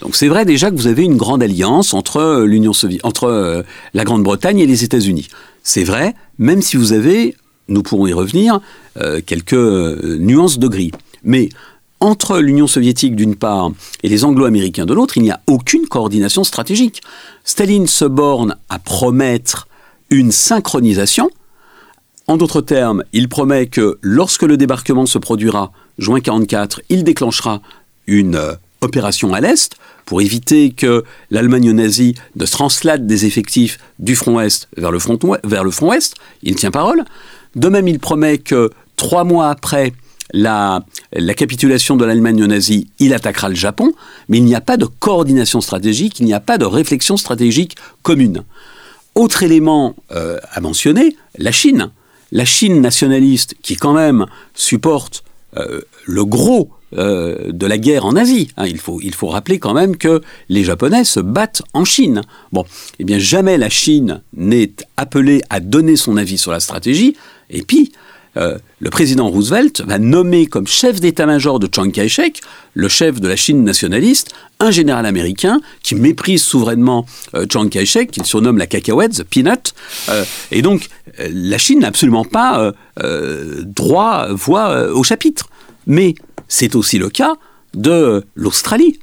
Donc 0.00 0.16
c'est 0.16 0.28
vrai 0.28 0.44
déjà 0.44 0.70
que 0.70 0.76
vous 0.76 0.86
avez 0.86 1.04
une 1.04 1.16
grande 1.16 1.42
alliance 1.42 1.92
entre 1.94 2.42
l'Union 2.44 2.72
soviétique, 2.72 3.06
entre 3.06 3.24
euh, 3.24 3.62
la 3.94 4.04
Grande-Bretagne 4.04 4.60
et 4.60 4.66
les 4.66 4.84
États-Unis. 4.84 5.28
C'est 5.62 5.84
vrai, 5.84 6.14
même 6.38 6.62
si 6.62 6.76
vous 6.76 6.92
avez, 6.92 7.36
nous 7.68 7.82
pourrons 7.82 8.06
y 8.06 8.12
revenir, 8.12 8.60
quelques 9.26 9.52
nuances 9.52 10.58
de 10.58 10.66
gris. 10.66 10.90
Mais 11.22 11.50
entre 12.00 12.38
l'Union 12.38 12.66
soviétique 12.66 13.16
d'une 13.16 13.34
part 13.34 13.70
et 14.02 14.08
les 14.08 14.24
anglo-américains 14.24 14.86
de 14.86 14.94
l'autre, 14.94 15.16
il 15.16 15.22
n'y 15.22 15.30
a 15.30 15.40
aucune 15.46 15.86
coordination 15.86 16.44
stratégique. 16.44 17.02
Staline 17.44 17.86
se 17.86 18.04
borne 18.04 18.56
à 18.68 18.78
promettre 18.78 19.68
une 20.10 20.32
synchronisation. 20.32 21.30
En 22.26 22.36
d'autres 22.36 22.60
termes, 22.60 23.04
il 23.12 23.28
promet 23.28 23.66
que 23.66 23.98
lorsque 24.02 24.42
le 24.42 24.56
débarquement 24.56 25.06
se 25.06 25.18
produira, 25.18 25.72
juin 25.98 26.16
1944, 26.16 26.82
il 26.88 27.04
déclenchera 27.04 27.62
une 28.06 28.36
euh, 28.36 28.54
opération 28.80 29.34
à 29.34 29.40
l'Est 29.40 29.76
pour 30.04 30.20
éviter 30.20 30.70
que 30.70 31.04
l'Allemagne 31.30 31.72
nazie 31.72 32.14
ne 32.36 32.46
translate 32.46 33.06
des 33.06 33.26
effectifs 33.26 33.78
du 33.98 34.14
front 34.14 34.40
Est 34.40 34.68
vers 34.76 34.90
le 34.90 34.98
front, 34.98 35.18
vers 35.44 35.64
le 35.64 35.70
front 35.70 35.88
Ouest. 35.88 36.14
Il 36.42 36.54
tient 36.54 36.70
parole. 36.70 37.04
De 37.56 37.68
même, 37.68 37.88
il 37.88 37.98
promet 37.98 38.38
que 38.38 38.70
trois 38.96 39.24
mois 39.24 39.48
après 39.48 39.92
la, 40.32 40.84
la 41.12 41.34
capitulation 41.34 41.96
de 41.96 42.04
l'Allemagne 42.04 42.44
nazie, 42.44 42.88
il 42.98 43.14
attaquera 43.14 43.48
le 43.48 43.54
Japon, 43.54 43.92
mais 44.28 44.38
il 44.38 44.44
n'y 44.44 44.54
a 44.54 44.60
pas 44.60 44.76
de 44.76 44.86
coordination 44.86 45.60
stratégique, 45.60 46.20
il 46.20 46.26
n'y 46.26 46.34
a 46.34 46.40
pas 46.40 46.58
de 46.58 46.64
réflexion 46.64 47.16
stratégique 47.16 47.76
commune. 48.02 48.44
Autre 49.14 49.42
élément 49.42 49.96
euh, 50.12 50.38
à 50.52 50.60
mentionner, 50.60 51.16
la 51.38 51.52
Chine. 51.52 51.90
La 52.30 52.44
Chine 52.44 52.80
nationaliste 52.80 53.56
qui 53.62 53.76
quand 53.76 53.94
même 53.94 54.26
supporte 54.54 55.24
euh, 55.56 55.80
le 56.04 56.24
gros 56.24 56.70
euh, 56.96 57.52
de 57.52 57.66
la 57.66 57.78
guerre 57.78 58.06
en 58.06 58.16
Asie. 58.16 58.48
Hein, 58.56 58.66
il, 58.66 58.78
faut, 58.78 59.00
il 59.02 59.14
faut 59.14 59.28
rappeler 59.28 59.58
quand 59.58 59.74
même 59.74 59.96
que 59.96 60.22
les 60.48 60.64
Japonais 60.64 61.04
se 61.04 61.20
battent 61.20 61.62
en 61.72 61.84
Chine. 61.84 62.22
Bon, 62.52 62.64
eh 62.98 63.04
bien 63.04 63.18
jamais 63.18 63.58
la 63.58 63.68
Chine 63.68 64.22
n'est 64.34 64.72
appelée 64.96 65.42
à 65.50 65.60
donner 65.60 65.96
son 65.96 66.16
avis 66.16 66.38
sur 66.38 66.50
la 66.50 66.60
stratégie. 66.60 67.16
Et 67.50 67.62
puis, 67.62 67.92
euh, 68.38 68.58
le 68.80 68.90
président 68.90 69.28
Roosevelt 69.28 69.82
va 69.86 69.98
nommer 69.98 70.46
comme 70.46 70.66
chef 70.66 71.00
d'état-major 71.00 71.58
de 71.58 71.68
Chiang 71.72 71.90
Kai-shek, 71.90 72.40
le 72.74 72.88
chef 72.88 73.20
de 73.20 73.26
la 73.26 73.36
Chine 73.36 73.64
nationaliste, 73.64 74.30
un 74.60 74.70
général 74.70 75.06
américain 75.06 75.60
qui 75.82 75.94
méprise 75.94 76.42
souverainement 76.42 77.04
euh, 77.34 77.46
Chiang 77.50 77.68
Kai-shek, 77.68 78.10
qu'il 78.10 78.24
surnomme 78.24 78.58
la 78.58 78.66
cacahuète, 78.66 79.12
the 79.12 79.24
peanut. 79.24 79.74
Euh, 80.08 80.24
et 80.52 80.62
donc, 80.62 80.88
la 81.18 81.58
Chine 81.58 81.80
n'a 81.80 81.88
absolument 81.88 82.24
pas 82.24 82.72
droit, 83.64 84.28
voix 84.30 84.92
au 84.92 85.02
chapitre. 85.02 85.48
Mais 85.86 86.14
c'est 86.46 86.76
aussi 86.76 86.98
le 86.98 87.08
cas 87.08 87.34
de 87.74 88.24
l'Australie, 88.36 89.00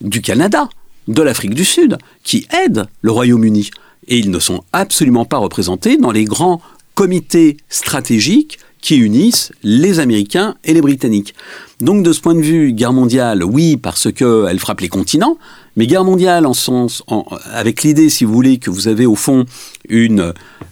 du 0.00 0.20
Canada, 0.20 0.68
de 1.08 1.22
l'Afrique 1.22 1.54
du 1.54 1.64
Sud, 1.64 1.96
qui 2.22 2.46
aident 2.64 2.86
le 3.00 3.12
Royaume-Uni. 3.12 3.70
Et 4.08 4.18
ils 4.18 4.30
ne 4.30 4.38
sont 4.38 4.64
absolument 4.72 5.24
pas 5.24 5.38
représentés 5.38 5.96
dans 5.96 6.10
les 6.10 6.24
grands 6.24 6.60
comités 6.94 7.56
stratégiques 7.68 8.58
qui 8.84 8.98
unissent 8.98 9.50
les 9.62 9.98
Américains 9.98 10.56
et 10.62 10.74
les 10.74 10.82
Britanniques. 10.82 11.34
Donc 11.80 12.04
de 12.04 12.12
ce 12.12 12.20
point 12.20 12.34
de 12.34 12.42
vue, 12.42 12.72
guerre 12.74 12.92
mondiale, 12.92 13.42
oui, 13.42 13.78
parce 13.78 14.12
qu'elle 14.12 14.58
frappe 14.58 14.80
les 14.80 14.90
continents, 14.90 15.38
mais 15.74 15.86
guerre 15.86 16.04
mondiale 16.04 16.44
en 16.44 16.52
sens, 16.52 17.02
avec 17.50 17.82
l'idée, 17.82 18.10
si 18.10 18.26
vous 18.26 18.34
voulez, 18.34 18.58
que 18.58 18.68
vous 18.68 18.86
avez 18.86 19.06
au 19.06 19.14
fond 19.14 19.46
une 19.88 20.20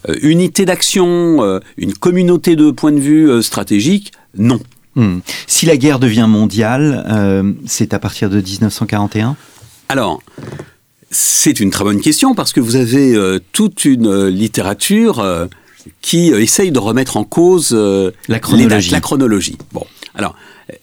euh, 0.09 0.15
unité 0.21 0.67
d'action, 0.67 1.43
euh, 1.43 1.59
une 1.79 1.95
communauté 1.95 2.55
de 2.55 2.71
points 2.71 2.93
de 2.93 3.01
vue 3.01 3.31
euh, 3.31 3.41
stratégiques, 3.41 4.13
non. 4.37 4.61
Hmm. 4.95 5.21
Si 5.47 5.65
la 5.65 5.79
guerre 5.79 5.99
devient 5.99 6.27
mondiale, 6.29 7.55
c'est 7.65 7.95
à 7.95 7.99
partir 7.99 8.29
de 8.29 8.43
1941 8.43 9.37
Alors, 9.89 10.23
c'est 11.11 11.61
une 11.61 11.71
très 11.71 11.85
bonne 11.85 12.03
question 12.03 12.35
parce 12.35 12.53
que 12.53 12.61
vous 12.61 12.77
avez 12.77 13.17
toute 13.53 13.87
une 13.87 14.27
littérature 14.27 15.49
qui 16.01 16.33
euh, 16.33 16.41
essaye 16.41 16.73
de 16.73 16.79
remettre 16.79 17.17
en 17.17 17.25
cause 17.25 17.71
euh, 17.73 18.11
la 18.29 18.39
chronologie. 18.39 18.91
la 18.91 19.01
chronologie. 19.01 19.59
Bon, 19.73 19.85
alors, 20.15 20.35
euh, 20.71 20.75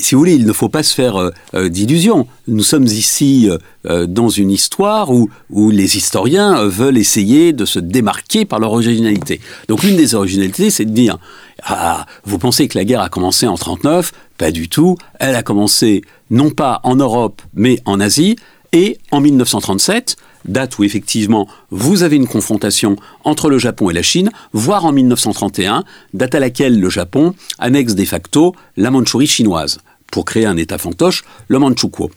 si 0.00 0.14
vous 0.14 0.20
voulez, 0.20 0.34
il 0.34 0.46
ne 0.46 0.52
faut 0.52 0.68
pas 0.68 0.82
se 0.82 0.94
faire 0.94 1.30
d'illusions. 1.54 2.26
Nous 2.46 2.62
sommes 2.62 2.84
ici 2.84 3.48
dans 3.84 4.28
une 4.28 4.50
histoire 4.50 5.10
où, 5.10 5.30
où 5.50 5.70
les 5.70 5.96
historiens 5.96 6.64
veulent 6.64 6.98
essayer 6.98 7.52
de 7.52 7.64
se 7.64 7.78
démarquer 7.78 8.44
par 8.44 8.58
leur 8.58 8.72
originalité. 8.72 9.40
Donc 9.68 9.82
l'une 9.82 9.96
des 9.96 10.14
originalités, 10.14 10.70
c'est 10.70 10.84
de 10.84 10.90
dire, 10.90 11.18
ah, 11.62 12.06
vous 12.24 12.38
pensez 12.38 12.68
que 12.68 12.78
la 12.78 12.84
guerre 12.84 13.02
a 13.02 13.08
commencé 13.08 13.46
en 13.46 13.56
39 13.56 14.12
Pas 14.38 14.50
du 14.50 14.68
tout. 14.68 14.96
Elle 15.18 15.34
a 15.34 15.42
commencé 15.42 16.02
non 16.30 16.50
pas 16.50 16.80
en 16.82 16.96
Europe, 16.96 17.42
mais 17.54 17.80
en 17.84 18.00
Asie. 18.00 18.36
Et 18.72 18.98
en 19.10 19.20
1937, 19.20 20.16
date 20.44 20.78
où 20.78 20.84
effectivement 20.84 21.48
vous 21.70 22.02
avez 22.02 22.16
une 22.16 22.26
confrontation 22.26 22.96
entre 23.24 23.50
le 23.50 23.58
Japon 23.58 23.90
et 23.90 23.94
la 23.94 24.02
Chine, 24.02 24.30
voire 24.52 24.84
en 24.84 24.92
1931, 24.92 25.84
date 26.14 26.34
à 26.34 26.40
laquelle 26.40 26.78
le 26.78 26.90
Japon 26.90 27.34
annexe 27.58 27.94
de 27.94 28.04
facto 28.04 28.54
la 28.76 28.90
Mandchourie 28.90 29.26
chinoise 29.26 29.78
pour 30.10 30.24
créer 30.24 30.46
un 30.46 30.56
État 30.56 30.78
fantoche, 30.78 31.24
le 31.48 31.58
Manchukuo. 31.58 32.10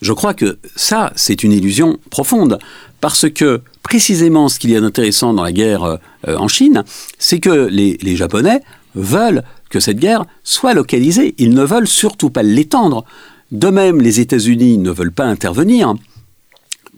Je 0.00 0.12
crois 0.12 0.34
que 0.34 0.58
ça, 0.76 1.12
c'est 1.16 1.42
une 1.42 1.52
illusion 1.52 1.98
profonde, 2.10 2.58
parce 3.00 3.28
que 3.28 3.62
précisément 3.82 4.48
ce 4.48 4.58
qu'il 4.58 4.70
y 4.70 4.76
a 4.76 4.80
d'intéressant 4.80 5.34
dans 5.34 5.42
la 5.42 5.52
guerre 5.52 5.84
euh, 5.84 6.36
en 6.36 6.48
Chine, 6.48 6.84
c'est 7.18 7.40
que 7.40 7.68
les, 7.70 7.98
les 8.00 8.16
Japonais 8.16 8.60
veulent 8.94 9.42
que 9.70 9.80
cette 9.80 9.98
guerre 9.98 10.24
soit 10.44 10.74
localisée. 10.74 11.34
Ils 11.38 11.54
ne 11.54 11.64
veulent 11.64 11.88
surtout 11.88 12.30
pas 12.30 12.42
l'étendre. 12.42 13.04
De 13.50 13.68
même, 13.68 14.00
les 14.00 14.20
États-Unis 14.20 14.78
ne 14.78 14.90
veulent 14.90 15.12
pas 15.12 15.24
intervenir 15.24 15.94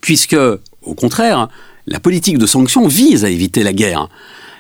puisque, 0.01 0.37
au 0.83 0.95
contraire, 0.95 1.49
la 1.87 2.01
politique 2.01 2.39
de 2.39 2.47
sanctions 2.47 2.87
vise 2.87 3.25
à 3.25 3.31
éviter 3.31 3.63
la 3.63 3.73
guerre. 3.73 4.09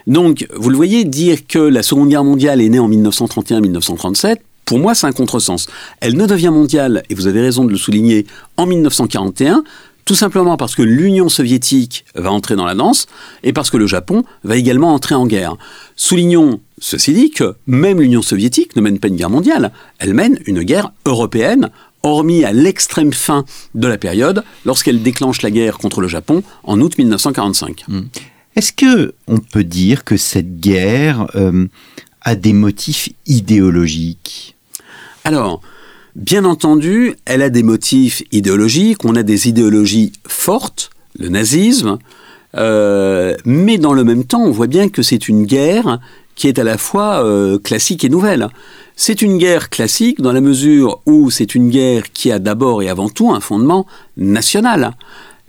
Donc, 0.06 0.46
vous 0.56 0.70
le 0.70 0.76
voyez, 0.76 1.04
dire 1.04 1.46
que 1.46 1.58
la 1.58 1.82
Seconde 1.82 2.08
Guerre 2.08 2.24
mondiale 2.24 2.60
est 2.60 2.68
née 2.68 2.78
en 2.78 2.88
1931-1937, 2.88 4.38
pour 4.64 4.78
moi, 4.78 4.94
c'est 4.94 5.06
un 5.06 5.12
contresens. 5.12 5.66
Elle 6.00 6.16
ne 6.16 6.26
devient 6.26 6.50
mondiale, 6.52 7.02
et 7.10 7.14
vous 7.14 7.26
avez 7.26 7.40
raison 7.40 7.64
de 7.64 7.70
le 7.70 7.76
souligner, 7.76 8.26
en 8.56 8.66
1941, 8.66 9.64
tout 10.04 10.14
simplement 10.14 10.56
parce 10.56 10.74
que 10.74 10.82
l'Union 10.82 11.28
soviétique 11.28 12.04
va 12.14 12.32
entrer 12.32 12.56
dans 12.56 12.64
la 12.64 12.74
danse 12.74 13.06
et 13.44 13.52
parce 13.52 13.70
que 13.70 13.76
le 13.76 13.86
Japon 13.86 14.24
va 14.42 14.56
également 14.56 14.92
entrer 14.94 15.14
en 15.14 15.26
guerre. 15.26 15.56
Soulignons, 15.94 16.60
ceci 16.80 17.12
dit, 17.12 17.30
que 17.30 17.54
même 17.66 18.00
l'Union 18.00 18.22
soviétique 18.22 18.74
ne 18.74 18.80
mène 18.80 18.98
pas 18.98 19.08
une 19.08 19.16
guerre 19.16 19.30
mondiale, 19.30 19.72
elle 19.98 20.14
mène 20.14 20.38
une 20.46 20.62
guerre 20.62 20.92
européenne 21.06 21.70
hormis 22.02 22.44
à 22.44 22.52
l'extrême 22.52 23.12
fin 23.12 23.44
de 23.74 23.86
la 23.86 23.98
période, 23.98 24.42
lorsqu'elle 24.64 25.02
déclenche 25.02 25.42
la 25.42 25.50
guerre 25.50 25.78
contre 25.78 26.00
le 26.00 26.08
Japon 26.08 26.42
en 26.64 26.80
août 26.80 26.96
1945. 26.96 27.84
Hmm. 27.88 28.00
Est-ce 28.56 28.72
que 28.72 29.14
on 29.28 29.38
peut 29.38 29.64
dire 29.64 30.04
que 30.04 30.16
cette 30.16 30.58
guerre 30.58 31.26
euh, 31.34 31.66
a 32.22 32.34
des 32.34 32.52
motifs 32.52 33.10
idéologiques? 33.26 34.56
Alors, 35.24 35.60
bien 36.16 36.44
entendu, 36.44 37.14
elle 37.26 37.42
a 37.42 37.50
des 37.50 37.62
motifs 37.62 38.22
idéologiques. 38.32 39.04
On 39.04 39.14
a 39.14 39.22
des 39.22 39.48
idéologies 39.48 40.12
fortes, 40.26 40.90
le 41.18 41.28
nazisme, 41.28 41.98
euh, 42.56 43.36
mais 43.44 43.78
dans 43.78 43.92
le 43.92 44.04
même 44.04 44.24
temps, 44.24 44.42
on 44.42 44.50
voit 44.50 44.66
bien 44.66 44.88
que 44.88 45.02
c'est 45.02 45.28
une 45.28 45.44
guerre 45.44 46.00
qui 46.40 46.48
est 46.48 46.58
à 46.58 46.64
la 46.64 46.78
fois 46.78 47.22
euh, 47.22 47.58
classique 47.58 48.02
et 48.02 48.08
nouvelle. 48.08 48.48
C'est 48.96 49.20
une 49.20 49.36
guerre 49.36 49.68
classique 49.68 50.22
dans 50.22 50.32
la 50.32 50.40
mesure 50.40 51.02
où 51.04 51.30
c'est 51.30 51.54
une 51.54 51.68
guerre 51.68 52.12
qui 52.14 52.32
a 52.32 52.38
d'abord 52.38 52.82
et 52.82 52.88
avant 52.88 53.10
tout 53.10 53.30
un 53.30 53.40
fondement 53.40 53.86
national. 54.16 54.96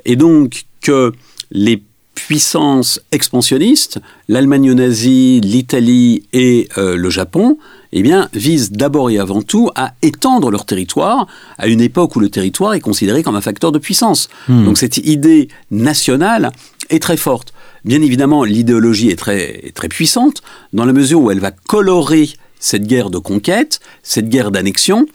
Et 0.03 0.17
donc 0.17 0.65
que 0.81 1.13
les 1.50 1.81
puissances 2.13 3.00
expansionnistes, 3.13 4.01
l'Allemagne 4.27 4.74
nazie, 4.74 5.39
l'Italie 5.39 6.24
et 6.33 6.67
euh, 6.77 6.98
le 6.98 7.10
Japon, 7.10 7.57
eh 7.93 8.01
bien, 8.03 8.27
visent 8.33 8.74
d'abord 8.74 9.10
et 9.10 9.17
avant 9.17 9.41
tout 9.41 9.69
à 9.75 9.93
étendre 10.01 10.51
leur 10.51 10.65
territoire 10.65 11.25
à 11.57 11.67
une 11.67 11.79
époque 11.79 12.17
où 12.17 12.19
le 12.19 12.27
territoire 12.27 12.74
est 12.74 12.81
considéré 12.81 13.24
comme 13.24 13.38
un 13.38 13.41
facteur 13.41 13.71
de 13.71 13.79
puissance. 13.79 14.27
Hmm. 14.50 14.65
Donc 14.65 14.77
cette 14.77 14.98
idée 14.98 15.48
nationale 15.71 16.51
est 16.89 17.01
très 17.01 17.15
forte. 17.15 17.53
Bien 17.83 18.01
évidemment, 18.01 18.43
l'idéologie 18.43 19.09
est 19.09 19.15
très, 19.15 19.71
très 19.73 19.88
puissante 19.88 20.41
dans 20.71 20.85
la 20.85 20.93
mesure 20.93 21.21
où 21.21 21.31
elle 21.31 21.39
va 21.39 21.51
colorer 21.51 22.29
cette 22.59 22.85
guerre 22.85 23.09
de 23.09 23.17
conquête, 23.17 23.79
cette 24.03 24.29
guerre 24.29 24.51
d'annexion, 24.51 25.07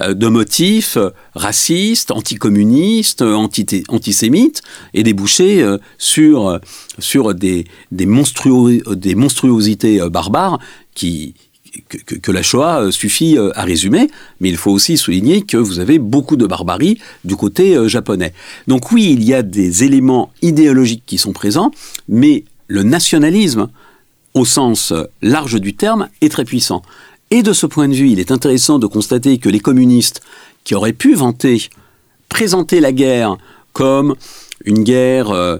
euh, 0.00 0.14
de 0.14 0.26
motifs 0.26 0.96
euh, 0.96 1.10
racistes, 1.34 2.10
anticommunistes, 2.10 3.22
antisémites, 3.22 4.62
et 4.94 5.02
déboucher 5.02 5.62
euh, 5.62 5.78
sur, 5.96 6.60
sur 6.98 7.34
des, 7.34 7.64
des, 7.92 8.06
des 8.06 9.14
monstruosités 9.14 10.00
barbares 10.10 10.58
qui, 10.94 11.34
que, 11.88 12.32
la 12.32 12.42
Shoah 12.42 12.90
suffit 12.90 13.36
à 13.54 13.64
résumer, 13.64 14.08
mais 14.40 14.48
il 14.48 14.56
faut 14.56 14.70
aussi 14.70 14.96
souligner 14.96 15.42
que 15.42 15.56
vous 15.56 15.78
avez 15.78 15.98
beaucoup 15.98 16.36
de 16.36 16.46
barbarie 16.46 16.98
du 17.24 17.36
côté 17.36 17.88
japonais. 17.88 18.32
Donc 18.66 18.92
oui, 18.92 19.10
il 19.12 19.24
y 19.24 19.34
a 19.34 19.42
des 19.42 19.84
éléments 19.84 20.32
idéologiques 20.42 21.04
qui 21.06 21.18
sont 21.18 21.32
présents, 21.32 21.70
mais 22.08 22.44
le 22.68 22.82
nationalisme 22.82 23.68
au 24.34 24.44
sens 24.44 24.92
large 25.22 25.60
du 25.60 25.74
terme, 25.74 26.08
est 26.20 26.30
très 26.30 26.44
puissant. 26.44 26.82
Et 27.30 27.42
de 27.42 27.52
ce 27.52 27.66
point 27.66 27.88
de 27.88 27.94
vue, 27.94 28.10
il 28.10 28.20
est 28.20 28.30
intéressant 28.30 28.78
de 28.78 28.86
constater 28.86 29.38
que 29.38 29.48
les 29.48 29.60
communistes, 29.60 30.22
qui 30.64 30.74
auraient 30.74 30.92
pu 30.92 31.14
vanter, 31.14 31.68
présenter 32.28 32.80
la 32.80 32.92
guerre 32.92 33.36
comme 33.72 34.14
une 34.64 34.82
guerre 34.82 35.30
euh, 35.30 35.56
euh, 35.56 35.58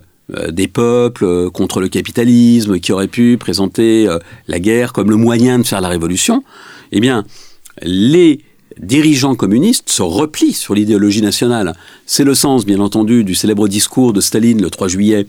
des 0.51 0.69
peuples 0.69 1.25
euh, 1.25 1.51
contre 1.51 1.81
le 1.81 1.89
capitalisme, 1.89 2.79
qui 2.79 2.93
auraient 2.93 3.09
pu 3.09 3.37
présenter 3.39 4.09
la 4.47 4.61
guerre 4.61 4.93
comme 4.93 5.11
le 5.11 5.17
moyen 5.17 5.59
de 5.59 5.65
faire 5.65 5.81
la 5.81 5.89
révolution, 5.89 6.45
eh 6.93 7.01
bien, 7.01 7.25
les 7.83 8.41
dirigeants 8.81 9.35
communistes 9.35 9.91
se 9.91 10.03
replient 10.03 10.53
sur 10.53 10.75
l'idéologie 10.75 11.23
nationale. 11.23 11.75
C'est 12.07 12.25
le 12.25 12.35
sens, 12.35 12.65
bien 12.65 12.81
entendu, 12.81 13.25
du 13.25 13.35
célèbre 13.35 13.69
discours 13.69 14.13
de 14.13 14.21
Staline 14.21 14.63
le 14.63 14.71
3 14.71 14.89
juillet 14.89 15.27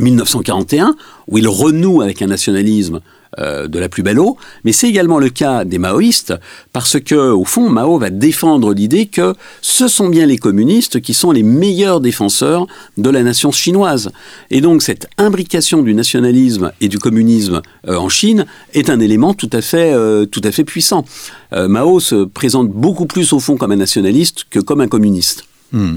1941, 0.00 0.96
où 1.28 1.38
il 1.38 1.46
renoue 1.46 2.02
avec 2.02 2.20
un 2.22 2.26
nationalisme 2.26 3.00
euh, 3.38 3.68
de 3.68 3.78
la 3.78 3.88
plus 3.88 4.02
belle 4.02 4.18
eau, 4.18 4.36
mais 4.64 4.72
c'est 4.72 4.88
également 4.88 5.18
le 5.18 5.28
cas 5.28 5.64
des 5.64 5.78
maoïstes, 5.78 6.34
parce 6.72 7.00
que, 7.00 7.14
au 7.14 7.44
fond, 7.44 7.68
Mao 7.68 7.98
va 7.98 8.10
défendre 8.10 8.72
l'idée 8.72 9.06
que 9.06 9.34
ce 9.60 9.88
sont 9.88 10.08
bien 10.08 10.26
les 10.26 10.38
communistes 10.38 11.00
qui 11.00 11.14
sont 11.14 11.32
les 11.32 11.42
meilleurs 11.42 12.00
défenseurs 12.00 12.66
de 12.96 13.10
la 13.10 13.22
nation 13.22 13.52
chinoise. 13.52 14.10
Et 14.50 14.60
donc, 14.60 14.82
cette 14.82 15.08
imbrication 15.18 15.82
du 15.82 15.94
nationalisme 15.94 16.72
et 16.80 16.88
du 16.88 16.98
communisme 16.98 17.62
euh, 17.88 17.96
en 17.96 18.08
Chine 18.08 18.46
est 18.72 18.90
un 18.90 19.00
élément 19.00 19.34
tout 19.34 19.50
à 19.52 19.60
fait, 19.60 19.92
euh, 19.92 20.26
tout 20.26 20.42
à 20.44 20.52
fait 20.52 20.64
puissant. 20.64 21.04
Mao 21.52 22.00
se 22.00 22.24
présente 22.24 22.70
beaucoup 22.70 23.06
plus, 23.06 23.32
au 23.32 23.38
fond, 23.38 23.56
comme 23.56 23.70
un 23.70 23.76
nationaliste 23.76 24.44
que 24.50 24.58
comme 24.58 24.80
un 24.80 24.88
communiste. 24.88 25.44
Hmm. 25.72 25.96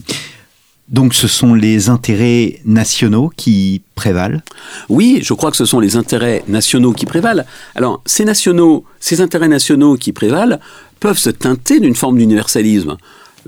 Donc 0.89 1.13
ce 1.13 1.27
sont 1.27 1.53
les 1.53 1.89
intérêts 1.89 2.61
nationaux 2.65 3.29
qui 3.35 3.81
prévalent 3.95 4.41
Oui, 4.87 5.19
je 5.21 5.33
crois 5.33 5.51
que 5.51 5.57
ce 5.57 5.65
sont 5.65 5.81
les 5.81 5.97
intérêts 5.97 6.43
nationaux 6.47 6.93
qui 6.93 7.05
prévalent. 7.05 7.45
Alors 7.75 8.01
ces 8.05 9.21
intérêts 9.21 9.49
nationaux 9.49 9.95
qui 9.95 10.13
prévalent 10.13 10.59
peuvent 10.99 11.17
se 11.17 11.29
teinter 11.29 11.81
d'une 11.81 11.95
forme 11.95 12.17
d'universalisme. 12.17 12.97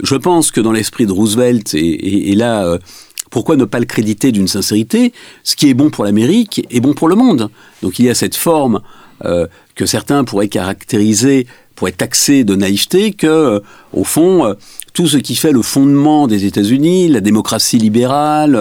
Je 0.04 0.16
pense 0.16 0.52
que 0.52 0.60
dans 0.60 0.74
l'esprit 0.74 1.06
de 1.06 1.12
Roosevelt, 1.12 1.74
et, 1.74 2.36
là, 2.36 2.66
euh, 2.66 2.78
pourquoi 3.32 3.56
ne 3.56 3.66
pas 3.66 3.80
le 3.80 3.86
créditer 3.86 4.32
d'une 4.32 4.48
sincérité? 4.48 5.14
Ce 5.44 5.56
qui 5.56 5.70
est 5.70 5.74
bon 5.74 5.90
pour 5.90 6.04
l'Amérique 6.04 6.66
est 6.70 6.80
bon 6.82 6.94
pour 6.94 7.08
le 7.08 7.16
monde. 7.16 7.50
Donc 7.82 8.00
il 8.00 8.06
y 8.06 8.10
a 8.10 8.16
cette 8.16 8.36
forme 8.36 8.82
euh, 9.26 9.48
que 9.76 9.86
certains 9.86 10.24
pourraient 10.26 10.48
caractériser, 10.48 11.48
pourraient 11.76 11.92
taxer 11.94 12.44
de 12.44 12.56
naïveté, 12.56 13.14
que, 13.14 13.28
euh, 13.28 13.60
au 13.94 14.04
fond, 14.04 14.56
tout 14.94 15.08
ce 15.08 15.18
qui 15.18 15.36
fait 15.36 15.52
le 15.52 15.62
fondement 15.62 16.28
des 16.28 16.46
États-Unis, 16.46 17.08
la 17.08 17.22
démocratie 17.22 17.78
libérale, 17.78 18.56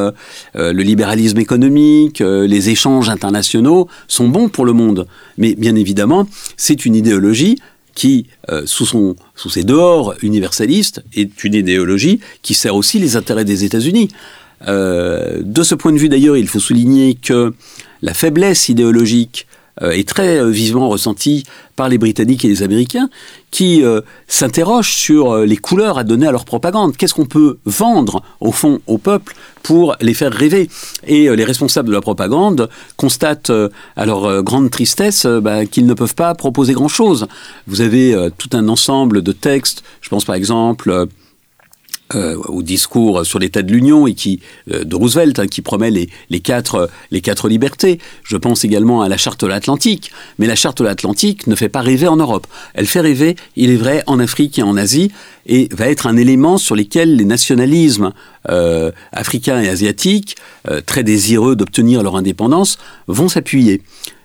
euh, 0.57 0.73
le 0.73 0.83
libéralisme 0.83 1.39
économique, 1.39 2.21
euh, 2.21 2.47
les 2.47 2.71
échanges 2.71 3.09
internationaux, 3.09 3.89
sont 4.07 4.29
bons 4.29 4.49
pour 4.49 4.65
le 4.65 4.73
monde. 4.73 5.07
Mais 5.37 5.55
bien 5.55 5.75
évidemment, 5.75 6.27
c'est 6.57 6.85
une 6.87 6.95
idéologie 6.95 7.59
qui, 7.95 8.27
euh, 8.51 8.63
sous, 8.67 8.87
son, 8.87 9.17
sous 9.35 9.51
ses 9.51 9.65
dehors 9.65 10.15
universalistes, 10.23 11.03
est 11.15 11.43
une 11.45 11.55
idéologie 11.55 12.21
qui 12.43 12.55
sert 12.55 12.77
aussi 12.77 12.99
les 12.99 13.17
intérêts 13.17 13.45
des 13.45 13.65
États-Unis. 13.65 14.09
de 14.67 15.63
ce 15.63 15.75
point 15.77 15.93
de 15.93 15.99
vue 15.99 16.09
d'ailleurs, 16.09 16.37
il 16.37 16.49
faut 16.49 16.59
souligner 16.59 17.15
que 17.15 17.55
la 18.03 18.13
faiblesse 18.13 18.69
idéologique 18.69 19.47
euh, 19.47 19.58
est 19.81 20.09
très 20.09 20.39
euh, 20.39 20.49
vivement 20.49 20.89
ressenti 20.89 21.45
par 21.77 21.89
les 21.89 21.99
Britanniques 21.99 22.45
et 22.45 22.49
les 22.49 22.63
Américains, 22.63 23.09
qui 23.51 23.85
euh, 23.85 24.01
s'interrogent 24.27 24.95
sur 24.95 25.39
les 25.39 25.57
couleurs 25.57 25.99
à 25.99 26.05
donner 26.05 26.27
à 26.27 26.33
leur 26.33 26.45
propagande. 26.45 26.97
Qu'est-ce 26.97 27.15
qu'on 27.15 27.27
peut 27.27 27.59
vendre, 27.65 28.23
au 28.41 28.53
fond, 28.53 28.81
au 28.87 28.99
peuple 28.99 29.35
pour 29.63 29.97
les 30.01 30.15
faire 30.15 30.33
rêver? 30.33 30.69
Et 31.07 31.35
les 31.35 31.45
responsables 31.45 31.89
de 31.89 31.95
la 31.95 32.01
propagande 32.01 32.69
constatent, 32.97 33.53
à 33.97 34.07
leur 34.07 34.43
grande 34.43 34.71
tristesse, 34.71 35.27
bah, 35.27 35.67
qu'ils 35.67 35.87
ne 35.87 35.95
peuvent 35.95 36.17
pas 36.17 36.35
proposer 36.35 36.73
grand-chose. 36.73 37.27
Vous 37.67 37.81
avez 37.81 38.29
tout 38.39 38.51
un 38.55 38.69
ensemble 38.69 39.23
de 39.23 39.33
textes, 39.33 39.85
je 40.01 40.09
pense 40.09 40.25
par 40.25 40.35
exemple 40.35 41.09
euh, 42.15 42.37
au 42.49 42.63
discours 42.63 43.25
sur 43.27 43.39
l'état 43.39 43.63
de 43.63 43.73
l'Union 43.73 44.07
et 44.07 44.15
qui 44.15 44.41
euh, 44.73 44.85
de 44.85 44.97
Roosevelt 44.97 45.39
hein, 45.39 45.47
qui 45.47 45.63
promet 45.63 45.91
les, 45.91 46.09
les, 46.31 46.41
quatre 46.41 46.89
les 47.11 47.21
quatre 47.21 47.49
libertés. 47.49 47.99
Je 48.25 48.37
pense 48.37 48.65
également 48.65 49.03
à 49.03 49.09
la 49.09 49.17
charte 49.17 49.43
de 49.43 49.47
l'Atlantique, 49.47 50.11
mais 50.39 50.47
la 50.47 50.57
charte 50.57 50.79
de 50.79 50.85
l'Atlantique 50.85 51.47
ne 51.47 51.55
fait 51.55 51.69
pas 51.69 51.81
rêver 51.81 52.09
en 52.09 52.17
Europe. 52.17 52.47
Elle 52.75 52.87
fait 52.87 53.01
rêver, 53.01 53.37
il 53.57 53.71
est 53.71 53.77
vrai, 53.77 54.03
en 54.07 54.19
Afrique 54.19 54.59
et 54.59 54.63
en 54.63 54.77
Asie 54.77 55.11
et 55.47 55.69
va 55.73 55.89
être 55.89 56.07
un 56.07 56.17
élément 56.17 56.59
sur 56.59 56.77
lequel 56.77 57.17
les 57.17 57.25
nationalismes 57.25 58.13
euh, 58.49 58.93
africains 59.13 59.61
et 59.61 59.69
asiatiques, 59.69 60.37
euh, 60.71 60.81
très 60.85 61.03
désireux 61.03 61.57
d'obtenir 61.57 62.03
leur 62.03 62.17
indépendance, 62.17 62.79
vont 63.07 63.29
s'appuyer 63.29 63.83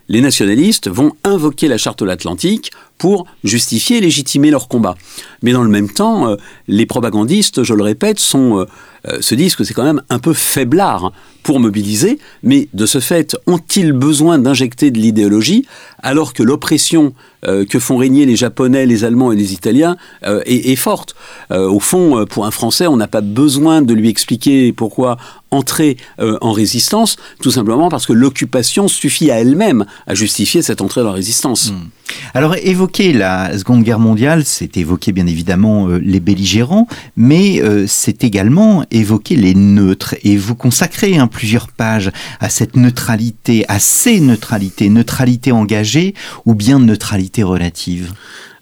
les 0.10 0.22
nationalistes 0.22 0.90
vont 0.90 1.14
invoquer 1.24 1.68
la 1.68 1.78
charte 1.78 2.00
de 2.00 2.06
l'Atlantique 2.06 2.72
pour 2.98 3.26
justifier 3.44 3.98
et 3.98 4.02
légitimer 4.02 4.52
leur 4.52 4.68
combat. 4.68 4.96
Mais 5.42 5.52
dans 5.52 5.64
le 5.64 5.70
même 5.70 5.90
temps, 5.90 6.30
euh, 6.30 6.36
les 6.68 6.86
propagandistes, 6.86 7.64
je 7.64 7.74
le 7.74 7.84
répète, 7.84 8.22
euh, 8.36 8.66
euh, 9.08 9.22
se 9.22 9.36
disent 9.36 9.56
que 9.56 9.64
c'est 9.64 9.74
quand 9.74 9.84
même 9.84 10.02
un 10.10 10.20
peu 10.20 10.34
faiblard 10.34 11.12
pour 11.44 11.60
mobiliser, 11.60 12.20
mais 12.42 12.68
de 12.74 12.86
ce 12.86 13.00
fait, 13.00 13.38
ont-ils 13.48 13.92
besoin 13.92 14.40
d'injecter 14.40 14.92
de 14.92 15.00
l'idéologie 15.00 15.66
alors 16.02 16.34
que 16.34 16.44
l'oppression 16.44 17.14
que 17.44 17.80
font 17.80 17.98
régner 17.98 18.26
les 18.26 18.38
Japonais, 18.38 18.86
les 18.86 19.04
Allemands 19.04 19.34
et 19.34 19.36
les 19.36 19.52
Italiens 19.52 19.98
est, 20.24 20.72
est, 20.72 20.76
forte? 20.78 21.14
Au 21.50 21.82
fond, 21.82 22.26
pour 22.26 22.46
un 22.46 22.52
Français, 22.52 22.88
on 22.88 22.96
n'a 22.96 23.10
pas 23.10 23.20
besoin 23.20 23.82
de 23.82 23.94
lui 23.94 24.08
expliquer 24.08 24.72
pourquoi 24.72 25.18
entrer 25.52 25.98
en 26.20 26.54
résistance, 26.54 27.18
tout 27.42 27.52
simplement 27.52 27.90
parce 27.90 28.06
que 28.06 28.14
l'occupation 28.14 28.88
suffit 28.88 29.30
à 29.30 29.42
elle-même 29.42 29.86
à 30.08 30.16
justifier 30.16 30.62
cette 30.62 30.80
entrée 30.80 31.02
dans 31.02 31.08
la 31.08 31.14
résistance. 31.14 31.72
Hmm. 31.72 31.90
Alors 32.34 32.56
évoquer 32.56 33.14
la 33.14 33.58
Seconde 33.58 33.84
Guerre 33.84 34.00
mondiale, 34.00 34.44
c'est 34.46 34.78
évoquer 34.78 35.12
bien 35.12 35.28
évidemment 35.28 35.88
euh, 35.88 35.98
les 35.98 36.20
belligérants, 36.20 36.88
mais 37.16 37.62
euh, 37.62 37.86
c'est 37.88 38.24
également 38.24 38.84
évoquer 38.92 39.36
les 39.36 39.54
neutres. 39.54 40.16
Et 40.24 40.36
vous 40.36 40.56
consacrez 40.56 41.18
hein, 41.18 41.28
plusieurs 41.28 41.68
pages 41.68 42.12
à 42.40 42.50
cette 42.50 42.76
neutralité, 42.76 43.66
à 43.68 43.80
ces 43.80 44.20
neutralités, 44.20 44.90
neutralité 44.90 45.52
engagée 45.52 46.16
ou 46.46 46.56
bien 46.56 46.80
neutralité 46.80 47.44
relative. 47.44 48.14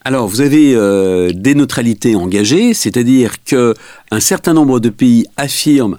Alors, 0.04 0.27
vous 0.27 0.41
avez 0.41 0.73
euh, 0.73 1.32
des 1.32 1.54
neutralités 1.54 2.15
engagées, 2.15 2.73
c'est-à-dire 2.73 3.43
que 3.43 3.75
un 4.10 4.19
certain 4.19 4.54
nombre 4.54 4.80
de 4.80 4.89
pays 4.89 5.27
affirment. 5.38 5.97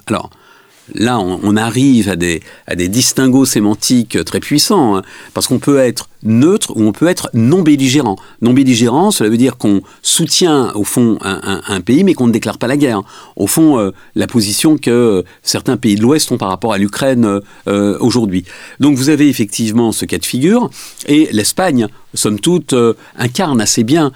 Là, 0.94 1.18
on, 1.18 1.56
arrive 1.56 2.08
à 2.08 2.16
des, 2.16 2.42
distinguos 2.88 3.44
sémantiques 3.44 4.24
très 4.24 4.40
puissants, 4.40 4.96
hein, 4.96 5.02
parce 5.34 5.46
qu'on 5.46 5.58
peut 5.58 5.78
être 5.78 6.08
neutre 6.22 6.72
ou 6.76 6.84
on 6.84 6.92
peut 6.92 7.08
être 7.08 7.30
non 7.34 7.62
belligérant. 7.62 8.16
Non 8.40 8.52
belligérant, 8.52 9.10
cela 9.10 9.30
veut 9.30 9.36
dire 9.36 9.56
qu'on 9.56 9.82
soutient 10.02 10.72
au 10.74 10.84
fond 10.84 11.18
un, 11.22 11.80
pays, 11.80 12.04
mais 12.04 12.14
qu'on 12.14 12.26
ne 12.26 12.32
déclare 12.32 12.58
pas 12.58 12.66
la 12.66 12.76
guerre. 12.76 13.02
Au 13.36 13.46
fond, 13.46 13.78
euh, 13.78 13.90
la 14.14 14.26
position 14.26 14.76
que 14.76 15.24
certains 15.42 15.76
pays 15.76 15.96
de 15.96 16.02
l'Ouest 16.02 16.30
ont 16.32 16.38
par 16.38 16.48
rapport 16.48 16.72
à 16.72 16.78
l'Ukraine 16.78 17.40
euh, 17.68 17.98
aujourd'hui. 18.00 18.44
Donc 18.80 18.96
vous 18.96 19.08
avez 19.08 19.28
effectivement 19.28 19.92
ce 19.92 20.04
cas 20.04 20.18
de 20.18 20.24
figure, 20.24 20.70
et 21.06 21.28
l'Espagne, 21.32 21.88
somme 22.14 22.38
toute, 22.38 22.72
euh, 22.72 22.94
incarne 23.16 23.60
assez 23.60 23.84
bien 23.84 24.12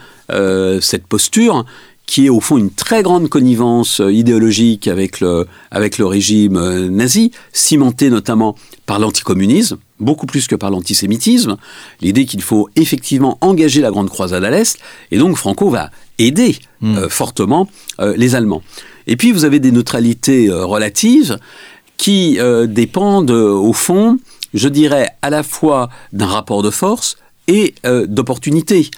cette 0.81 1.07
posture 1.07 1.65
qui 2.07 2.27
est 2.27 2.29
au 2.29 2.41
fond 2.41 2.57
une 2.57 2.71
très 2.71 3.03
grande 3.03 3.29
connivence 3.29 4.01
euh, 4.01 4.13
idéologique 4.13 4.87
avec 4.87 5.21
le, 5.21 5.47
avec 5.73 5.99
le 5.99 6.07
régime 6.07 6.57
euh, 6.57 6.89
nazi, 6.89 7.33
cimenté 7.53 8.11
notamment 8.11 8.55
par 8.87 9.01
l'anticommunisme, 9.01 9.79
beaucoup 9.99 10.27
plus 10.27 10.47
que 10.47 10.55
par 10.55 10.71
l'antisémitisme, 10.71 11.57
l'idée 12.01 12.25
qu'il 12.25 12.43
faut 12.43 12.69
effectivement 12.77 13.39
engager 13.41 13.81
la 13.81 13.91
grande 13.91 14.09
croisade 14.09 14.45
à 14.45 14.51
l'Est, 14.51 14.79
et 15.11 15.19
donc 15.19 15.37
Franco 15.37 15.69
va 15.69 15.91
aider 16.19 16.57
hmm. 16.81 16.97
euh, 16.97 17.09
fortement 17.09 17.69
les 17.99 18.35
Allemands. 18.35 18.63
Et 19.07 19.17
puis 19.17 19.33
vous 19.33 19.45
avez 19.45 19.59
des 19.59 19.73
neutralités 19.73 20.51
relatives 20.51 21.39
qui 21.97 22.39
dépendent 22.69 23.31
au 23.31 23.73
fond, 23.73 24.19
je 24.53 24.69
dirais, 24.69 25.09
à 25.23 25.31
la 25.31 25.43
fois 25.43 25.89
d'un 26.13 26.27
rapport 26.27 26.63
de 26.63 26.71
force 26.71 27.17
et 27.49 27.75
d'opportunité. 27.85 28.91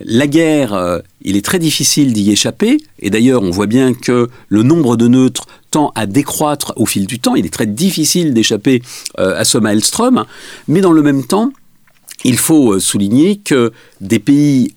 La 0.00 0.26
guerre, 0.26 0.74
euh, 0.74 0.98
il 1.22 1.36
est 1.36 1.44
très 1.44 1.58
difficile 1.58 2.12
d'y 2.12 2.30
échapper, 2.30 2.76
et 2.98 3.08
d'ailleurs 3.08 3.42
on 3.42 3.50
voit 3.50 3.66
bien 3.66 3.94
que 3.94 4.28
le 4.48 4.62
nombre 4.62 4.96
de 4.96 5.08
neutres 5.08 5.46
tend 5.70 5.90
à 5.94 6.06
décroître 6.06 6.74
au 6.76 6.84
fil 6.84 7.06
du 7.06 7.18
temps, 7.18 7.34
il 7.34 7.46
est 7.46 7.52
très 7.52 7.66
difficile 7.66 8.34
d'échapper 8.34 8.82
euh, 9.18 9.38
à 9.38 9.44
ce 9.44 9.56
maelstrom, 9.56 10.26
mais 10.68 10.82
dans 10.82 10.92
le 10.92 11.02
même 11.02 11.24
temps, 11.24 11.50
il 12.24 12.36
faut 12.36 12.74
euh, 12.74 12.80
souligner 12.80 13.36
que 13.36 13.72
des 14.02 14.18
pays 14.18 14.74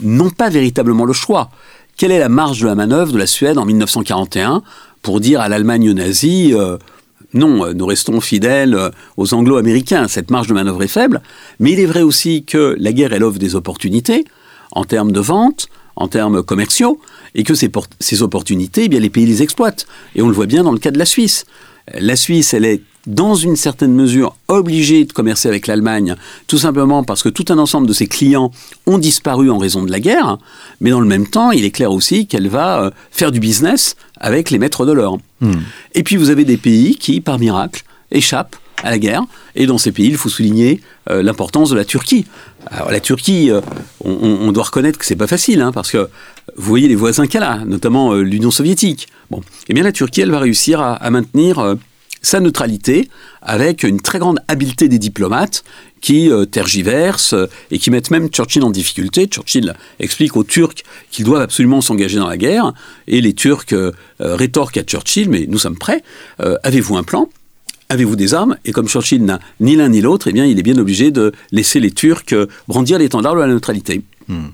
n'ont 0.00 0.30
pas 0.30 0.50
véritablement 0.50 1.04
le 1.04 1.12
choix. 1.12 1.50
Quelle 1.96 2.10
est 2.10 2.18
la 2.18 2.28
marge 2.28 2.60
de 2.60 2.66
la 2.66 2.74
manœuvre 2.74 3.12
de 3.12 3.18
la 3.18 3.26
Suède 3.26 3.58
en 3.58 3.66
1941 3.66 4.62
pour 5.02 5.20
dire 5.20 5.40
à 5.40 5.48
l'Allemagne 5.48 5.92
nazie 5.92 6.54
non, 7.34 7.64
euh, 7.64 7.72
nous 7.74 7.86
restons 7.86 8.20
fidèles 8.20 8.74
euh, 8.74 8.90
aux 9.16 9.34
anglo-américains. 9.34 10.08
Cette 10.08 10.30
marge 10.30 10.48
de 10.48 10.54
manœuvre 10.54 10.82
est 10.82 10.88
faible, 10.88 11.20
mais 11.60 11.72
il 11.72 11.80
est 11.80 11.86
vrai 11.86 12.02
aussi 12.02 12.44
que 12.44 12.76
la 12.78 12.92
guerre, 12.92 13.12
elle 13.12 13.24
offre 13.24 13.38
des 13.38 13.54
opportunités 13.54 14.24
en 14.72 14.84
termes 14.84 15.12
de 15.12 15.20
vente, 15.20 15.68
en 15.96 16.08
termes 16.08 16.42
commerciaux, 16.42 17.00
et 17.34 17.42
que 17.42 17.54
ces, 17.54 18.22
opportunités, 18.22 18.88
eh 18.90 19.00
les 19.00 19.10
pays 19.10 19.26
les 19.26 19.42
exploitent. 19.42 19.86
Et 20.14 20.22
on 20.22 20.28
le 20.28 20.34
voit 20.34 20.46
bien 20.46 20.62
dans 20.62 20.72
le 20.72 20.78
cas 20.78 20.90
de 20.90 20.98
la 20.98 21.04
Suisse. 21.04 21.44
La 21.94 22.16
Suisse, 22.16 22.54
elle 22.54 22.64
est 22.64 22.82
dans 23.06 23.34
une 23.34 23.56
certaine 23.56 23.94
mesure, 23.94 24.36
obligée 24.48 25.04
de 25.04 25.12
commercer 25.12 25.48
avec 25.48 25.66
l'Allemagne, 25.66 26.14
tout 26.46 26.58
simplement 26.58 27.04
parce 27.04 27.22
que 27.22 27.30
tout 27.30 27.46
un 27.48 27.58
ensemble 27.58 27.86
de 27.86 27.92
ses 27.94 28.06
clients 28.06 28.52
ont 28.86 28.98
disparu 28.98 29.50
en 29.50 29.56
raison 29.56 29.82
de 29.82 29.90
la 29.90 29.98
guerre, 29.98 30.38
mais 30.80 30.90
dans 30.90 31.00
le 31.00 31.06
même 31.06 31.26
temps, 31.26 31.50
il 31.50 31.64
est 31.64 31.70
clair 31.70 31.90
aussi 31.90 32.26
qu'elle 32.26 32.48
va 32.48 32.82
euh, 32.82 32.90
faire 33.10 33.32
du 33.32 33.40
business 33.40 33.96
avec 34.18 34.50
les 34.50 34.58
maîtres 34.58 34.84
de 34.84 34.92
l'or. 34.92 35.18
Hmm. 35.40 35.54
Et 35.94 36.02
puis 36.02 36.16
vous 36.16 36.28
avez 36.28 36.44
des 36.44 36.58
pays 36.58 36.96
qui, 36.96 37.22
par 37.22 37.38
miracle, 37.38 37.82
échappent 38.10 38.56
à 38.82 38.90
la 38.90 38.98
guerre. 38.98 39.24
Et 39.54 39.66
dans 39.66 39.78
ces 39.78 39.92
pays, 39.92 40.08
il 40.08 40.16
faut 40.16 40.28
souligner 40.28 40.80
euh, 41.10 41.22
l'importance 41.22 41.70
de 41.70 41.76
la 41.76 41.84
Turquie. 41.84 42.26
Alors 42.66 42.90
la 42.90 43.00
Turquie, 43.00 43.50
euh, 43.50 43.60
on, 44.04 44.52
doit 44.52 44.64
reconnaître 44.64 44.98
que 44.98 45.06
c'est 45.06 45.16
pas 45.16 45.26
facile, 45.26 45.60
hein, 45.60 45.72
parce 45.72 45.90
que 45.90 46.08
vous 46.56 46.68
voyez 46.68 46.88
les 46.88 46.94
voisins 46.94 47.26
qu'elle 47.26 47.42
a, 47.42 47.64
notamment 47.64 48.14
l'Union 48.14 48.50
soviétique. 48.50 49.08
Bon, 49.30 49.42
eh 49.68 49.74
bien 49.74 49.82
la 49.82 49.92
Turquie, 49.92 50.20
elle 50.20 50.30
va 50.30 50.40
réussir 50.40 50.80
à, 50.80 51.10
maintenir 51.10 51.76
sa 52.22 52.40
neutralité 52.40 53.08
avec 53.42 53.82
une 53.82 54.00
très 54.00 54.18
grande 54.18 54.40
habileté 54.48 54.88
des 54.88 54.98
diplomates 54.98 55.64
qui 56.00 56.30
euh, 56.30 56.44
tergiversent 56.44 57.34
euh, 57.34 57.46
et 57.70 57.78
qui 57.78 57.90
mettent 57.90 58.10
même 58.10 58.28
Churchill 58.28 58.62
en 58.62 58.70
difficulté. 58.70 59.26
Churchill 59.26 59.74
explique 59.98 60.36
aux 60.36 60.44
Turcs 60.44 60.82
qu'ils 61.10 61.24
doivent 61.24 61.42
absolument 61.42 61.80
s'engager 61.80 62.18
dans 62.18 62.28
la 62.28 62.36
guerre 62.36 62.72
et 63.06 63.20
les 63.20 63.34
Turcs 63.34 63.72
euh, 63.72 63.92
rétorquent 64.20 64.78
à 64.78 64.82
Churchill 64.82 65.28
mais 65.28 65.46
nous 65.48 65.58
sommes 65.58 65.78
prêts. 65.78 66.02
Avez-vous 66.38 66.96
un 66.96 67.02
plan? 67.02 67.28
Avez-vous 67.90 68.16
des 68.16 68.34
armes? 68.34 68.56
Et 68.64 68.72
comme 68.72 68.86
Churchill 68.86 69.24
n'a 69.24 69.40
ni 69.60 69.74
l'un 69.74 69.88
ni 69.88 70.00
l'autre, 70.00 70.28
eh 70.28 70.32
bien, 70.32 70.44
il 70.44 70.58
est 70.58 70.62
bien 70.62 70.76
obligé 70.78 71.10
de 71.10 71.32
laisser 71.52 71.80
les 71.80 71.90
Turcs 71.90 72.34
brandir 72.66 72.98
l'étendard 72.98 73.34
de 73.34 73.40
la 73.40 73.46
neutralité. 73.46 74.02
Hmm. 74.28 74.48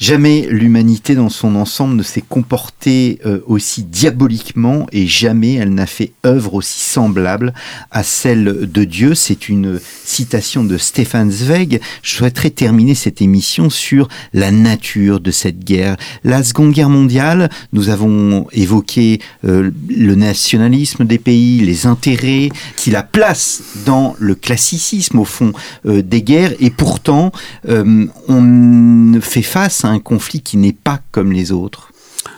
Jamais 0.00 0.46
l'humanité 0.48 1.14
dans 1.14 1.28
son 1.28 1.56
ensemble 1.56 1.94
ne 1.94 2.02
s'est 2.02 2.24
comportée 2.26 3.18
euh, 3.26 3.40
aussi 3.46 3.82
diaboliquement 3.82 4.86
et 4.92 5.06
jamais 5.06 5.56
elle 5.56 5.74
n'a 5.74 5.84
fait 5.84 6.12
œuvre 6.24 6.54
aussi 6.54 6.80
semblable 6.80 7.52
à 7.90 8.02
celle 8.02 8.70
de 8.72 8.84
Dieu. 8.84 9.14
C'est 9.14 9.50
une 9.50 9.78
citation 10.06 10.64
de 10.64 10.78
Stefan 10.78 11.30
Zweig. 11.30 11.82
Je 12.02 12.14
souhaiterais 12.14 12.48
terminer 12.48 12.94
cette 12.94 13.20
émission 13.20 13.68
sur 13.68 14.08
la 14.32 14.50
nature 14.50 15.20
de 15.20 15.30
cette 15.30 15.62
guerre. 15.64 15.98
La 16.24 16.42
Seconde 16.44 16.72
Guerre 16.72 16.88
mondiale, 16.88 17.50
nous 17.74 17.90
avons 17.90 18.46
évoqué 18.52 19.20
euh, 19.44 19.70
le 19.90 20.14
nationalisme 20.14 21.04
des 21.04 21.18
pays, 21.18 21.60
les 21.60 21.84
intérêts, 21.84 22.48
qui 22.74 22.90
la 22.90 23.02
placent 23.02 23.62
dans 23.84 24.16
le 24.18 24.34
classicisme 24.34 25.18
au 25.18 25.26
fond 25.26 25.52
euh, 25.84 26.00
des 26.00 26.22
guerres 26.22 26.54
et 26.58 26.70
pourtant 26.70 27.32
on 27.68 29.20
fait 29.20 29.42
face 29.42 29.84
à 29.84 29.89
un 29.90 29.98
conflit 29.98 30.40
qui 30.40 30.56
n'est 30.56 30.72
pas 30.72 31.00
comme 31.12 31.32
les 31.32 31.52
autres 31.52 31.92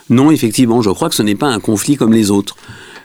Non, 0.09 0.31
effectivement, 0.31 0.81
je 0.81 0.89
crois 0.89 1.09
que 1.09 1.15
ce 1.15 1.23
n'est 1.23 1.35
pas 1.35 1.49
un 1.49 1.59
conflit 1.59 1.95
comme 1.95 2.13
les 2.13 2.31
autres. 2.31 2.55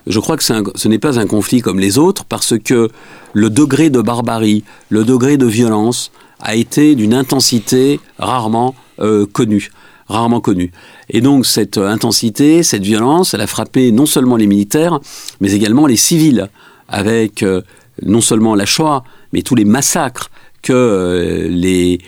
Je 0.06 0.20
crois 0.20 0.37
que 0.37 0.42
ce 0.42 0.88
n'est 0.88 0.98
pas 0.98 1.18
un 1.18 1.26
conflit 1.26 1.61
comme 1.61 1.78
les 1.78 1.98
autres 1.98 2.24
parce 2.24 2.58
que 2.58 2.88
le 3.34 3.50
degré 3.50 3.90
de 3.90 4.00
barbarie, 4.00 4.64
le 4.88 5.04
degré 5.04 5.37
de 5.37 5.46
violence 5.46 6.11
a 6.40 6.54
été 6.54 6.94
d'une 6.94 7.14
intensité 7.14 8.00
rarement 8.18 8.74
euh, 9.00 9.26
connue 9.26 9.70
rarement 10.08 10.40
connue. 10.40 10.72
Et 11.11 11.20
donc 11.20 11.46
cette 11.46 11.78
intensité, 11.78 12.62
cette 12.62 12.82
violence, 12.82 13.34
elle 13.34 13.40
a 13.40 13.46
frappé 13.46 13.92
non 13.92 14.06
seulement 14.06 14.37
les 14.37 14.46
militaires, 14.46 15.00
mais 15.40 15.52
également 15.52 15.87
les 15.87 15.96
civils, 15.96 16.48
avec 16.88 17.42
euh, 17.42 17.62
non 18.02 18.20
seulement 18.20 18.54
la 18.54 18.64
Shoah, 18.64 19.04
mais 19.32 19.42
tous 19.42 19.54
les 19.54 19.64
massacres 19.64 20.30
que 20.62 20.73
euh, 20.73 20.77
euh, 20.77 21.49
les, 21.49 21.99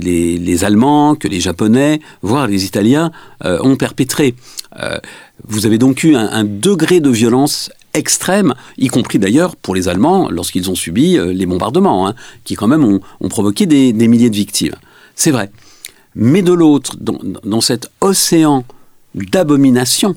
les, 0.00 0.38
les, 0.38 0.64
Allemands, 0.64 1.14
que 1.14 1.28
les 1.28 1.40
Japonais, 1.40 2.00
voire 2.22 2.46
les 2.46 2.64
Italiens 2.64 3.10
euh, 3.44 3.58
ont 3.62 3.76
perpétré. 3.76 4.34
vous 5.48 5.66
avez 5.66 5.78
donc 5.78 6.04
eu 6.04 6.14
un, 6.14 6.44
degré 6.44 7.00
de 7.00 7.10
violence 7.10 7.70
extrême, 7.94 8.54
y 8.78 8.88
compris 8.88 9.18
d'ailleurs 9.18 9.56
pour 9.56 9.74
les 9.74 9.88
Allemands 9.88 10.30
lorsqu'ils 10.30 10.70
ont 10.70 10.74
subi 10.74 11.18
les 11.18 11.46
bombardements, 11.46 12.06
hein, 12.06 12.14
qui 12.44 12.54
quand 12.54 12.68
même 12.68 12.84
ont, 12.84 13.28
provoqué 13.28 13.66
des, 13.66 13.92
des, 13.92 14.08
milliers 14.08 14.30
de 14.30 14.36
victimes. 14.36 14.76
C'est 15.16 15.32
vrai. 15.32 15.50
Mais 16.14 16.42
de 16.42 16.52
l'autre, 16.52 16.96
dans, 17.00 17.18
dans 17.44 17.60
cet 17.60 17.90
océan 18.00 18.64
d'abomination, 19.14 20.16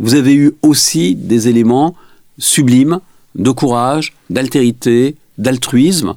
vous 0.00 0.14
avez 0.14 0.34
eu 0.34 0.52
aussi 0.62 1.14
des 1.14 1.48
éléments 1.48 1.94
sublimes 2.38 3.00
de 3.34 3.50
courage, 3.50 4.14
d'altérité, 4.30 5.16
d'altruisme, 5.38 6.14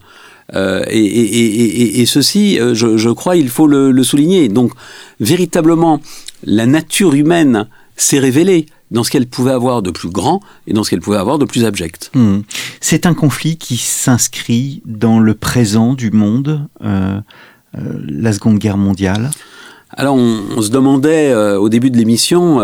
euh, 0.53 0.83
et, 0.87 2.05
ceci, 2.05 2.59
euh, 2.59 2.73
je, 2.75 3.09
crois, 3.09 3.35
il 3.35 3.49
faut 3.49 3.67
le, 3.67 4.03
souligner. 4.03 4.47
Donc, 4.47 4.71
véritablement, 5.19 6.01
la 6.43 6.65
nature 6.65 7.13
humaine 7.13 7.67
s'est 7.97 8.19
révélée 8.19 8.67
dans 8.91 9.03
ce 9.03 9.09
qu'elle 9.09 9.27
pouvait 9.27 9.51
avoir 9.51 9.81
de 9.81 9.89
plus 9.89 10.09
grand 10.09 10.41
et 10.67 10.73
dans 10.73 10.83
ce 10.83 10.91
qu'elle 10.91 11.01
pouvait 11.01 11.17
avoir 11.17 11.39
de 11.39 11.45
plus 11.45 11.65
abject. 11.65 12.11
Hmm. 12.13 12.41
C'est 12.79 13.05
un 13.05 13.13
conflit 13.13 13.57
qui 13.57 13.77
s'inscrit 13.77 14.83
dans 14.85 15.19
le 15.19 15.33
présent 15.33 15.93
du 15.93 16.11
monde, 16.11 16.67
euh, 16.83 17.19
la 17.73 18.33
Seconde 18.33 18.59
Guerre 18.59 18.77
mondiale? 18.77 19.31
Alors, 19.89 20.15
on, 20.15 20.61
se 20.61 20.69
demandait 20.69 21.33
au 21.33 21.69
début 21.69 21.89
de 21.89 21.97
l'émission 21.97 22.59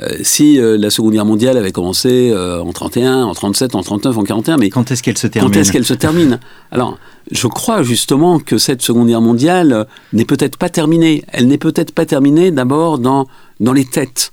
euh, 0.00 0.16
si 0.22 0.58
euh, 0.58 0.78
la 0.78 0.88
Seconde 0.88 1.12
Guerre 1.12 1.26
mondiale 1.26 1.58
avait 1.58 1.72
commencé 1.72 2.30
euh, 2.30 2.62
en 2.62 2.72
31, 2.72 3.24
en 3.24 3.34
37, 3.34 3.74
en 3.74 3.82
39, 3.82 4.16
en 4.16 4.22
41, 4.22 4.56
mais 4.56 4.70
quand 4.70 4.90
est-ce 4.90 5.02
qu'elle 5.02 5.18
se 5.18 5.26
termine 5.26 5.52
Quand 5.52 5.58
est-ce 5.58 5.70
qu'elle 5.70 5.84
se 5.84 5.92
termine? 5.92 6.40
Alors, 6.70 6.98
je 7.30 7.46
crois 7.46 7.82
justement 7.82 8.38
que 8.38 8.56
cette 8.56 8.80
Seconde 8.80 9.08
Guerre 9.08 9.20
mondiale 9.20 9.86
n'est 10.14 10.24
peut-être 10.24 10.56
pas 10.56 10.70
terminée. 10.70 11.24
Elle 11.28 11.46
n'est 11.46 11.58
peut-être 11.58 11.92
pas 11.92 12.06
terminée 12.06 12.50
d'abord 12.50 12.98
dans 12.98 13.26
dans 13.60 13.74
les 13.74 13.84
têtes. 13.84 14.32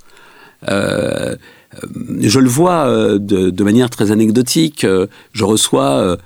je 0.66 2.40
le 2.40 2.50
vois 2.50 2.88
de, 3.20 3.64
manière 3.64 3.90
très 3.90 4.12
anecdotique. 4.12 4.88
je 5.34 5.44
reçois 5.44 6.18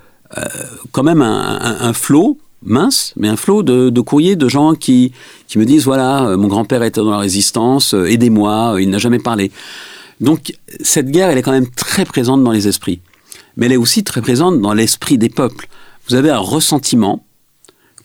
quand 0.91 1.04
même 1.04 1.22
un, 1.22 1.60
un, 1.60 1.88
un 1.89 1.93
flot 1.93 2.38
mince, 2.65 3.13
mais 3.17 3.28
un 3.28 3.36
flot 3.36 3.63
de, 3.63 4.02
courriers 4.02 4.36
de 4.36 4.47
gens 4.47 4.73
qui, 4.73 5.12
qui 5.47 5.58
me 5.58 5.65
disent 5.65 5.86
voilà, 5.86 6.26
euh, 6.26 6.38
mon 6.38 6.47
grand-père 6.47 6.84
était 6.84 7.02
dans 7.02 7.12
la 7.12 7.17
résistance, 7.17 7.93
euh, 7.93 8.06
aidez-moi, 8.06 8.73
euh, 8.73 8.82
il 8.82 8.89
n'a 8.89 8.97
jamais 8.97 9.19
parlé. 9.19 9.52
Donc 10.19 10.54
cette 10.82 11.10
guerre, 11.10 11.30
elle 11.30 11.38
est 11.38 11.41
quand 11.41 11.52
même 11.52 11.69
très 11.69 12.06
présente 12.06 12.43
dans 12.43 12.52
les 12.52 12.67
esprits, 12.67 13.02
mais 13.58 13.67
elle 13.67 13.73
est 13.73 13.78
aussi 13.78 14.04
très 14.04 14.21
présente 14.21 14.62
dans 14.62 14.73
l'esprit 14.73 15.17
des 15.17 15.30
peuples. 15.30 15.67
Vous 16.08 16.15
avez 16.15 16.30
un 16.30 16.39
ressentiment 16.39 17.26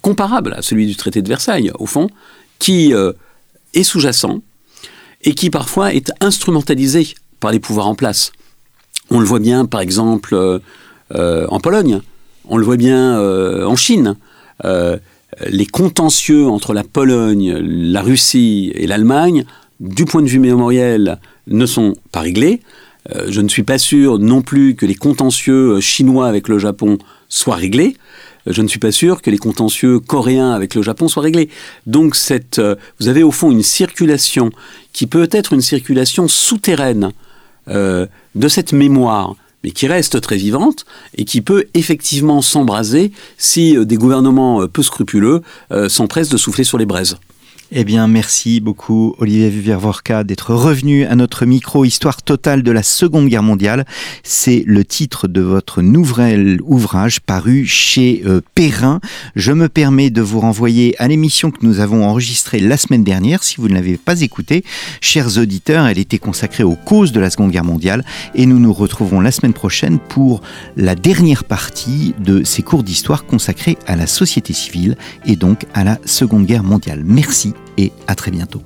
comparable 0.02 0.54
à 0.54 0.62
celui 0.62 0.86
du 0.86 0.96
traité 0.96 1.22
de 1.22 1.28
Versailles, 1.28 1.72
au 1.78 1.86
fond, 1.86 2.08
qui 2.58 2.92
est 3.74 3.82
sous-jacent 3.82 4.40
et 5.22 5.34
qui 5.34 5.50
parfois 5.50 5.92
est 5.92 6.12
instrumentalisé 6.20 7.14
par 7.40 7.50
les 7.50 7.58
pouvoirs 7.58 7.88
en 7.88 7.96
place. 7.96 8.32
On 9.10 9.18
le 9.18 9.26
voit 9.26 9.40
bien, 9.40 9.66
par 9.66 9.80
exemple, 9.80 10.60
en 11.12 11.60
Pologne, 11.60 12.00
on 12.48 12.56
le 12.56 12.64
voit 12.64 12.76
bien 12.76 13.20
en 13.20 13.74
Chine, 13.74 14.16
les 14.64 15.66
contentieux 15.66 16.46
entre 16.46 16.72
la 16.74 16.84
Pologne, 16.84 17.52
la 17.52 18.02
Russie 18.02 18.72
et 18.74 18.86
l'Allemagne, 18.86 19.44
du 19.80 20.04
point 20.04 20.22
de 20.22 20.28
vue 20.28 20.40
mémoriel, 20.40 21.18
ne 21.46 21.66
sont 21.66 21.94
pas 22.12 22.20
réglés. 22.20 22.60
Euh, 23.14 23.26
je 23.30 23.40
ne 23.40 23.48
suis 23.48 23.62
pas 23.62 23.78
sûr 23.78 24.18
non 24.18 24.42
plus 24.42 24.74
que 24.74 24.86
les 24.86 24.94
contentieux 24.94 25.80
chinois 25.80 26.28
avec 26.28 26.48
le 26.48 26.58
Japon 26.58 26.98
soient 27.28 27.56
réglés. 27.56 27.96
Euh, 28.46 28.52
je 28.52 28.62
ne 28.62 28.68
suis 28.68 28.78
pas 28.78 28.92
sûr 28.92 29.22
que 29.22 29.30
les 29.30 29.38
contentieux 29.38 30.00
coréens 30.00 30.52
avec 30.52 30.74
le 30.74 30.82
Japon 30.82 31.08
soient 31.08 31.22
réglés. 31.22 31.48
Donc 31.86 32.16
vous 33.00 33.08
avez 33.08 33.22
au 33.22 33.30
fond 33.30 33.50
une 33.50 33.62
circulation 33.62 34.50
qui 34.92 35.06
peut 35.06 35.28
être 35.30 35.52
une 35.52 35.62
circulation 35.62 36.28
souterraine 36.28 37.12
de 37.66 38.48
cette 38.48 38.72
mémoire 38.72 39.36
mais 39.64 39.70
qui 39.70 39.86
reste 39.86 40.20
très 40.20 40.36
vivante 40.36 40.84
et 41.16 41.24
qui 41.24 41.40
peut 41.40 41.66
effectivement 41.74 42.42
s'embraser 42.42 43.12
si 43.36 43.76
euh, 43.76 43.84
des 43.84 43.96
gouvernements 43.96 44.62
euh, 44.62 44.68
peu 44.68 44.82
scrupuleux 44.82 45.42
euh, 45.72 45.88
s'empressent 45.88 46.28
de 46.28 46.36
souffler 46.36 46.64
sur 46.64 46.78
les 46.78 46.86
braises. 46.86 47.18
Eh 47.70 47.84
bien, 47.84 48.08
merci 48.08 48.60
beaucoup, 48.60 49.14
Olivier 49.18 49.50
Vivervorka, 49.50 50.24
d'être 50.24 50.54
revenu 50.54 51.04
à 51.04 51.14
notre 51.16 51.44
micro 51.44 51.84
Histoire 51.84 52.22
totale 52.22 52.62
de 52.62 52.72
la 52.72 52.82
Seconde 52.82 53.28
Guerre 53.28 53.42
mondiale. 53.42 53.84
C'est 54.22 54.64
le 54.66 54.86
titre 54.86 55.28
de 55.28 55.42
votre 55.42 55.82
nouvel 55.82 56.60
ouvrage 56.64 57.20
paru 57.20 57.66
chez 57.66 58.22
euh, 58.24 58.40
Perrin. 58.54 59.00
Je 59.36 59.52
me 59.52 59.68
permets 59.68 60.08
de 60.08 60.22
vous 60.22 60.40
renvoyer 60.40 60.96
à 60.98 61.08
l'émission 61.08 61.50
que 61.50 61.58
nous 61.60 61.80
avons 61.80 62.06
enregistrée 62.06 62.58
la 62.58 62.78
semaine 62.78 63.04
dernière. 63.04 63.44
Si 63.44 63.56
vous 63.58 63.68
ne 63.68 63.74
l'avez 63.74 63.98
pas 63.98 64.22
écoutée, 64.22 64.64
chers 65.02 65.36
auditeurs, 65.36 65.86
elle 65.86 65.98
était 65.98 66.18
consacrée 66.18 66.64
aux 66.64 66.74
causes 66.74 67.12
de 67.12 67.20
la 67.20 67.28
Seconde 67.28 67.50
Guerre 67.50 67.64
mondiale 67.64 68.02
et 68.34 68.46
nous 68.46 68.60
nous 68.60 68.72
retrouvons 68.72 69.20
la 69.20 69.30
semaine 69.30 69.52
prochaine 69.52 69.98
pour 69.98 70.40
la 70.78 70.94
dernière 70.94 71.44
partie 71.44 72.14
de 72.18 72.44
ces 72.44 72.62
cours 72.62 72.82
d'histoire 72.82 73.26
consacrés 73.26 73.76
à 73.86 73.94
la 73.94 74.06
société 74.06 74.54
civile 74.54 74.96
et 75.26 75.36
donc 75.36 75.66
à 75.74 75.84
la 75.84 75.98
Seconde 76.06 76.46
Guerre 76.46 76.64
mondiale. 76.64 77.02
Merci 77.04 77.52
et 77.76 77.92
à 78.06 78.14
très 78.14 78.30
bientôt. 78.30 78.62